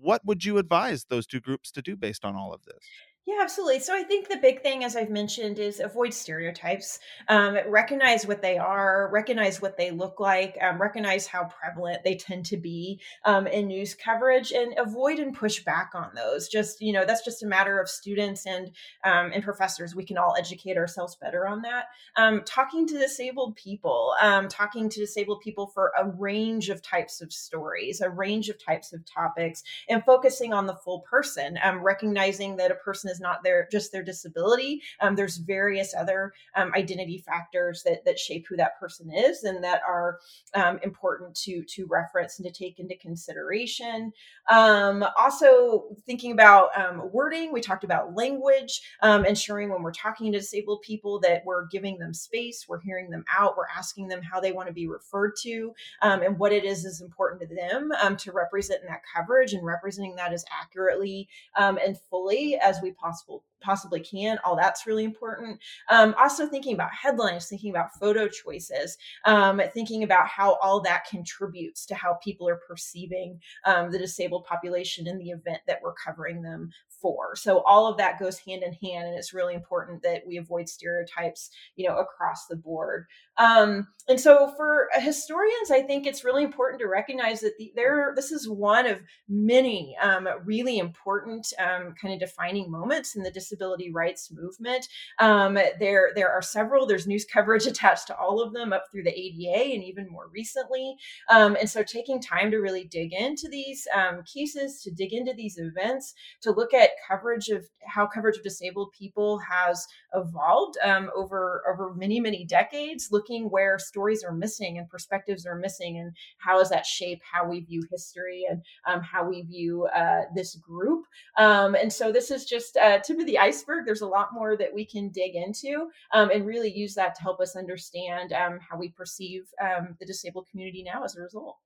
what 0.00 0.22
would 0.24 0.44
you 0.44 0.58
advise 0.58 1.04
those 1.04 1.26
two 1.26 1.40
groups 1.40 1.70
to 1.72 1.82
do 1.82 1.96
based 1.96 2.24
on 2.24 2.34
all 2.34 2.52
of 2.52 2.64
this? 2.64 2.84
Yeah, 3.24 3.38
absolutely. 3.40 3.78
So 3.78 3.94
I 3.94 4.02
think 4.02 4.28
the 4.28 4.38
big 4.38 4.62
thing, 4.62 4.82
as 4.82 4.96
I've 4.96 5.08
mentioned, 5.08 5.60
is 5.60 5.78
avoid 5.78 6.12
stereotypes. 6.12 6.98
Um, 7.28 7.56
recognize 7.68 8.26
what 8.26 8.42
they 8.42 8.58
are, 8.58 9.10
recognize 9.12 9.62
what 9.62 9.76
they 9.76 9.92
look 9.92 10.18
like, 10.18 10.58
um, 10.60 10.82
recognize 10.82 11.28
how 11.28 11.44
prevalent 11.44 12.02
they 12.02 12.16
tend 12.16 12.46
to 12.46 12.56
be 12.56 13.00
um, 13.24 13.46
in 13.46 13.68
news 13.68 13.94
coverage, 13.94 14.50
and 14.50 14.74
avoid 14.76 15.20
and 15.20 15.36
push 15.36 15.62
back 15.62 15.92
on 15.94 16.10
those. 16.16 16.48
Just 16.48 16.80
you 16.80 16.92
know, 16.92 17.04
that's 17.04 17.24
just 17.24 17.44
a 17.44 17.46
matter 17.46 17.78
of 17.78 17.88
students 17.88 18.44
and 18.44 18.72
um, 19.04 19.30
and 19.32 19.44
professors. 19.44 19.94
We 19.94 20.04
can 20.04 20.18
all 20.18 20.34
educate 20.36 20.76
ourselves 20.76 21.14
better 21.14 21.46
on 21.46 21.62
that. 21.62 21.84
Um, 22.16 22.42
talking 22.44 22.88
to 22.88 22.98
disabled 22.98 23.54
people, 23.54 24.16
um, 24.20 24.48
talking 24.48 24.88
to 24.88 24.98
disabled 24.98 25.42
people 25.42 25.68
for 25.68 25.92
a 25.96 26.08
range 26.08 26.70
of 26.70 26.82
types 26.82 27.20
of 27.20 27.32
stories, 27.32 28.00
a 28.00 28.10
range 28.10 28.48
of 28.48 28.60
types 28.60 28.92
of 28.92 29.04
topics, 29.06 29.62
and 29.88 30.04
focusing 30.04 30.52
on 30.52 30.66
the 30.66 30.74
full 30.74 31.02
person. 31.02 31.56
recognizing 31.80 32.56
that 32.56 32.72
a 32.72 32.74
person 32.74 33.11
is 33.12 33.20
not 33.20 33.44
their 33.44 33.68
just 33.70 33.92
their 33.92 34.02
disability. 34.02 34.82
Um, 35.00 35.14
there's 35.14 35.36
various 35.36 35.94
other 35.94 36.32
um, 36.56 36.72
identity 36.74 37.18
factors 37.18 37.82
that 37.84 38.04
that 38.04 38.18
shape 38.18 38.46
who 38.48 38.56
that 38.56 38.78
person 38.80 39.12
is 39.12 39.44
and 39.44 39.62
that 39.62 39.82
are 39.86 40.18
um, 40.54 40.78
important 40.82 41.34
to 41.36 41.62
to 41.64 41.86
reference 41.86 42.38
and 42.38 42.46
to 42.46 42.52
take 42.52 42.78
into 42.78 42.96
consideration. 42.96 44.12
Um, 44.50 45.04
also, 45.18 45.96
thinking 46.06 46.32
about 46.32 46.76
um, 46.78 47.10
wording, 47.12 47.52
we 47.52 47.60
talked 47.60 47.84
about 47.84 48.16
language, 48.16 48.82
um, 49.02 49.24
ensuring 49.24 49.70
when 49.70 49.82
we're 49.82 49.92
talking 49.92 50.32
to 50.32 50.38
disabled 50.38 50.82
people 50.82 51.20
that 51.20 51.42
we're 51.46 51.66
giving 51.66 51.98
them 51.98 52.12
space, 52.12 52.66
we're 52.68 52.80
hearing 52.80 53.10
them 53.10 53.24
out, 53.30 53.56
we're 53.56 53.64
asking 53.76 54.08
them 54.08 54.22
how 54.22 54.40
they 54.40 54.52
want 54.52 54.66
to 54.66 54.74
be 54.74 54.88
referred 54.88 55.34
to, 55.42 55.72
and 56.02 56.38
what 56.38 56.52
it 56.52 56.64
is 56.64 56.84
is 56.84 57.00
important 57.00 57.40
to 57.40 57.54
them 57.54 58.16
to 58.16 58.32
represent 58.32 58.80
in 58.80 58.88
that 58.88 59.02
coverage 59.14 59.52
and 59.52 59.64
representing 59.64 60.16
that 60.16 60.32
as 60.32 60.44
accurately 60.62 61.28
and 61.56 61.96
fully 62.10 62.56
as 62.56 62.80
we 62.82 62.90
possible 63.02 63.44
possibly 63.60 64.00
can 64.00 64.38
all 64.44 64.56
that's 64.56 64.86
really 64.86 65.04
important. 65.04 65.58
Um, 65.88 66.14
also 66.18 66.46
thinking 66.46 66.74
about 66.74 66.92
headlines 66.92 67.46
thinking 67.46 67.70
about 67.70 67.94
photo 67.98 68.28
choices 68.28 68.96
um, 69.24 69.60
thinking 69.72 70.02
about 70.02 70.26
how 70.26 70.58
all 70.62 70.80
that 70.82 71.06
contributes 71.06 71.86
to 71.86 71.94
how 71.94 72.14
people 72.22 72.48
are 72.48 72.60
perceiving 72.68 73.40
um, 73.64 73.90
the 73.90 73.98
disabled 73.98 74.44
population 74.44 75.06
in 75.06 75.18
the 75.18 75.30
event 75.30 75.60
that 75.66 75.80
we're 75.82 75.94
covering 75.94 76.42
them 76.42 76.70
for. 77.02 77.34
So 77.36 77.62
all 77.66 77.86
of 77.86 77.98
that 77.98 78.18
goes 78.18 78.38
hand 78.38 78.62
in 78.62 78.72
hand, 78.74 79.08
and 79.08 79.18
it's 79.18 79.34
really 79.34 79.54
important 79.54 80.02
that 80.04 80.22
we 80.26 80.38
avoid 80.38 80.68
stereotypes, 80.68 81.50
you 81.76 81.88
know, 81.88 81.96
across 81.96 82.46
the 82.46 82.56
board. 82.56 83.06
Um, 83.38 83.88
and 84.08 84.20
so 84.20 84.52
for 84.56 84.88
historians, 84.94 85.70
I 85.70 85.82
think 85.82 86.06
it's 86.06 86.24
really 86.24 86.44
important 86.44 86.80
to 86.80 86.88
recognize 86.88 87.40
that 87.40 87.56
the, 87.58 87.72
there 87.74 88.12
this 88.14 88.30
is 88.30 88.48
one 88.48 88.86
of 88.86 89.00
many 89.28 89.96
um, 90.02 90.28
really 90.44 90.78
important 90.78 91.46
um, 91.58 91.94
kind 92.00 92.14
of 92.14 92.20
defining 92.20 92.70
moments 92.70 93.16
in 93.16 93.22
the 93.22 93.30
disability 93.30 93.90
rights 93.90 94.30
movement. 94.32 94.86
Um, 95.18 95.54
there 95.54 96.10
there 96.14 96.30
are 96.30 96.42
several. 96.42 96.86
There's 96.86 97.06
news 97.06 97.24
coverage 97.24 97.66
attached 97.72 98.06
to 98.08 98.16
all 98.16 98.42
of 98.42 98.52
them 98.52 98.72
up 98.72 98.84
through 98.90 99.04
the 99.04 99.18
ADA 99.18 99.74
and 99.74 99.84
even 99.84 100.08
more 100.10 100.28
recently. 100.32 100.96
Um, 101.30 101.56
and 101.58 101.68
so 101.68 101.82
taking 101.82 102.20
time 102.20 102.50
to 102.50 102.58
really 102.58 102.84
dig 102.84 103.12
into 103.12 103.48
these 103.48 103.86
um, 103.94 104.22
cases, 104.22 104.82
to 104.82 104.90
dig 104.90 105.12
into 105.12 105.32
these 105.32 105.58
events, 105.58 106.14
to 106.42 106.50
look 106.50 106.74
at 106.74 106.90
coverage 107.08 107.48
of 107.48 107.64
how 107.86 108.06
coverage 108.06 108.36
of 108.36 108.42
disabled 108.42 108.92
people 108.98 109.38
has 109.38 109.86
evolved 110.14 110.76
um, 110.84 111.10
over 111.14 111.62
over 111.70 111.94
many 111.94 112.20
many 112.20 112.44
decades 112.44 113.08
looking 113.10 113.50
where 113.50 113.78
stories 113.78 114.22
are 114.24 114.32
missing 114.32 114.78
and 114.78 114.88
perspectives 114.88 115.46
are 115.46 115.56
missing 115.56 115.98
and 115.98 116.12
how 116.38 116.58
does 116.58 116.70
that 116.70 116.86
shape 116.86 117.20
how 117.30 117.48
we 117.48 117.60
view 117.60 117.82
history 117.90 118.44
and 118.48 118.62
um, 118.86 119.00
how 119.00 119.28
we 119.28 119.42
view 119.42 119.86
uh, 119.94 120.22
this 120.34 120.56
group. 120.56 121.04
Um, 121.38 121.74
and 121.74 121.92
so 121.92 122.12
this 122.12 122.30
is 122.30 122.44
just 122.44 122.76
uh, 122.76 122.98
tip 123.00 123.18
of 123.18 123.26
the 123.26 123.38
iceberg. 123.38 123.86
There's 123.86 124.02
a 124.02 124.06
lot 124.06 124.28
more 124.32 124.56
that 124.56 124.72
we 124.72 124.84
can 124.84 125.08
dig 125.10 125.34
into 125.34 125.88
um, 126.12 126.30
and 126.30 126.46
really 126.46 126.72
use 126.72 126.94
that 126.94 127.14
to 127.16 127.22
help 127.22 127.40
us 127.40 127.56
understand 127.56 128.32
um, 128.32 128.58
how 128.60 128.78
we 128.78 128.90
perceive 128.90 129.42
um, 129.60 129.96
the 129.98 130.06
disabled 130.06 130.46
community 130.50 130.82
now 130.82 131.04
as 131.04 131.16
a 131.16 131.20
result 131.20 131.56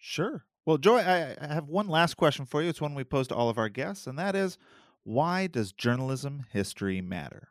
Sure. 0.00 0.44
Well, 0.66 0.78
Joy, 0.78 0.98
I 0.98 1.36
have 1.46 1.68
one 1.68 1.86
last 1.88 2.14
question 2.14 2.46
for 2.46 2.62
you. 2.62 2.68
It's 2.68 2.80
one 2.80 2.94
we 2.94 3.04
pose 3.04 3.28
to 3.28 3.34
all 3.34 3.48
of 3.48 3.58
our 3.58 3.68
guests, 3.68 4.06
and 4.06 4.18
that 4.18 4.34
is 4.34 4.58
why 5.04 5.46
does 5.46 5.72
journalism 5.72 6.46
history 6.50 7.00
matter? 7.00 7.48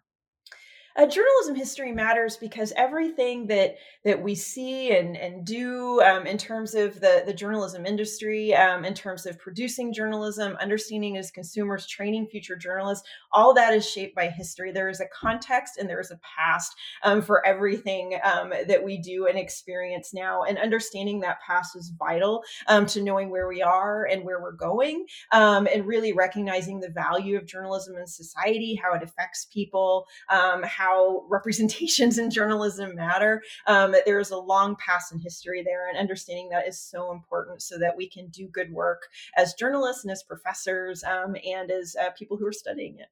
Uh, 0.95 1.05
journalism 1.05 1.55
history 1.55 1.91
matters 1.91 2.37
because 2.37 2.73
everything 2.75 3.47
that 3.47 3.75
that 4.03 4.21
we 4.21 4.33
see 4.33 4.91
and 4.95 5.15
and 5.15 5.45
do 5.45 6.01
um, 6.01 6.25
in 6.25 6.37
terms 6.37 6.73
of 6.73 6.99
the 6.99 7.23
the 7.25 7.33
journalism 7.33 7.85
industry, 7.85 8.53
um, 8.55 8.85
in 8.85 8.93
terms 8.93 9.25
of 9.25 9.37
producing 9.39 9.93
journalism, 9.93 10.57
understanding 10.59 11.17
as 11.17 11.31
consumers, 11.31 11.85
training 11.85 12.27
future 12.27 12.55
journalists, 12.55 13.07
all 13.31 13.53
that 13.53 13.73
is 13.73 13.89
shaped 13.89 14.15
by 14.15 14.27
history. 14.27 14.71
There 14.71 14.89
is 14.89 14.99
a 14.99 15.07
context 15.07 15.77
and 15.77 15.89
there 15.89 15.99
is 15.99 16.11
a 16.11 16.19
past 16.37 16.75
um, 17.03 17.21
for 17.21 17.45
everything 17.45 18.19
um, 18.23 18.53
that 18.67 18.83
we 18.83 18.97
do 18.97 19.27
and 19.27 19.37
experience 19.37 20.13
now, 20.13 20.43
and 20.43 20.57
understanding 20.57 21.19
that 21.21 21.41
past 21.45 21.75
is 21.75 21.93
vital 21.97 22.43
um, 22.67 22.85
to 22.87 23.01
knowing 23.01 23.29
where 23.29 23.47
we 23.47 23.61
are 23.61 24.05
and 24.05 24.23
where 24.23 24.41
we're 24.41 24.51
going, 24.51 25.05
um, 25.31 25.67
and 25.71 25.85
really 25.85 26.13
recognizing 26.13 26.79
the 26.79 26.89
value 26.89 27.37
of 27.37 27.45
journalism 27.45 27.95
in 27.97 28.07
society, 28.07 28.79
how 28.81 28.93
it 28.93 29.03
affects 29.03 29.45
people, 29.45 30.07
how 30.29 30.78
how 30.79 31.25
representations 31.29 32.17
in 32.17 32.31
journalism 32.31 32.95
matter. 32.95 33.43
Um, 33.67 33.93
there 34.05 34.19
is 34.19 34.31
a 34.31 34.37
long 34.37 34.75
past 34.77 35.11
in 35.11 35.19
history 35.19 35.61
there, 35.63 35.89
and 35.89 35.97
understanding 35.97 36.49
that 36.49 36.67
is 36.67 36.79
so 36.79 37.11
important 37.11 37.61
so 37.61 37.77
that 37.79 37.95
we 37.95 38.09
can 38.09 38.27
do 38.29 38.47
good 38.47 38.71
work 38.71 39.01
as 39.35 39.53
journalists 39.53 40.03
and 40.03 40.11
as 40.11 40.23
professors 40.23 41.03
um, 41.03 41.35
and 41.45 41.69
as 41.69 41.95
uh, 42.01 42.11
people 42.11 42.37
who 42.37 42.47
are 42.47 42.53
studying 42.53 42.97
it. 42.99 43.07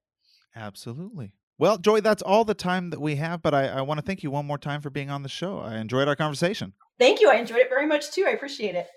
Absolutely. 0.56 1.34
Well, 1.60 1.78
Joy, 1.78 2.02
that's 2.02 2.22
all 2.22 2.46
the 2.46 2.54
time 2.54 2.92
that 2.92 3.02
we 3.02 3.16
have, 3.16 3.42
but 3.42 3.54
I, 3.54 3.68
I 3.68 3.82
want 3.82 4.00
to 4.00 4.06
thank 4.06 4.24
you 4.24 4.32
one 4.32 4.46
more 4.46 4.60
time 4.60 4.80
for 4.82 4.90
being 4.90 5.10
on 5.10 5.24
the 5.24 5.30
show. 5.30 5.60
I 5.60 5.78
enjoyed 5.78 6.08
our 6.08 6.16
conversation. 6.16 6.74
Thank 7.00 7.20
you. 7.20 7.30
I 7.30 7.36
enjoyed 7.36 7.60
it 7.60 7.70
very 7.70 7.88
much 7.88 8.12
too. 8.12 8.26
I 8.28 8.32
appreciate 8.32 8.76
it. 8.76 8.88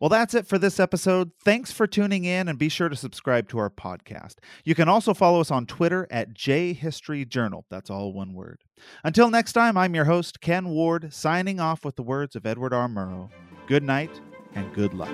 Well, 0.00 0.08
that's 0.08 0.34
it 0.34 0.46
for 0.46 0.58
this 0.58 0.78
episode. 0.78 1.32
Thanks 1.44 1.72
for 1.72 1.86
tuning 1.86 2.24
in 2.24 2.48
and 2.48 2.58
be 2.58 2.68
sure 2.68 2.88
to 2.88 2.94
subscribe 2.94 3.48
to 3.48 3.58
our 3.58 3.70
podcast. 3.70 4.36
You 4.64 4.76
can 4.76 4.88
also 4.88 5.12
follow 5.12 5.40
us 5.40 5.50
on 5.50 5.66
Twitter 5.66 6.06
at 6.10 6.34
JHistoryJournal. 6.34 7.64
That's 7.68 7.90
all 7.90 8.12
one 8.12 8.32
word. 8.32 8.62
Until 9.02 9.28
next 9.28 9.54
time, 9.54 9.76
I'm 9.76 9.96
your 9.96 10.04
host, 10.04 10.40
Ken 10.40 10.68
Ward, 10.68 11.12
signing 11.12 11.58
off 11.58 11.84
with 11.84 11.96
the 11.96 12.04
words 12.04 12.36
of 12.36 12.46
Edward 12.46 12.72
R. 12.72 12.88
Murrow. 12.88 13.30
Good 13.66 13.82
night 13.82 14.20
and 14.54 14.72
good 14.72 14.94
luck. 14.94 15.10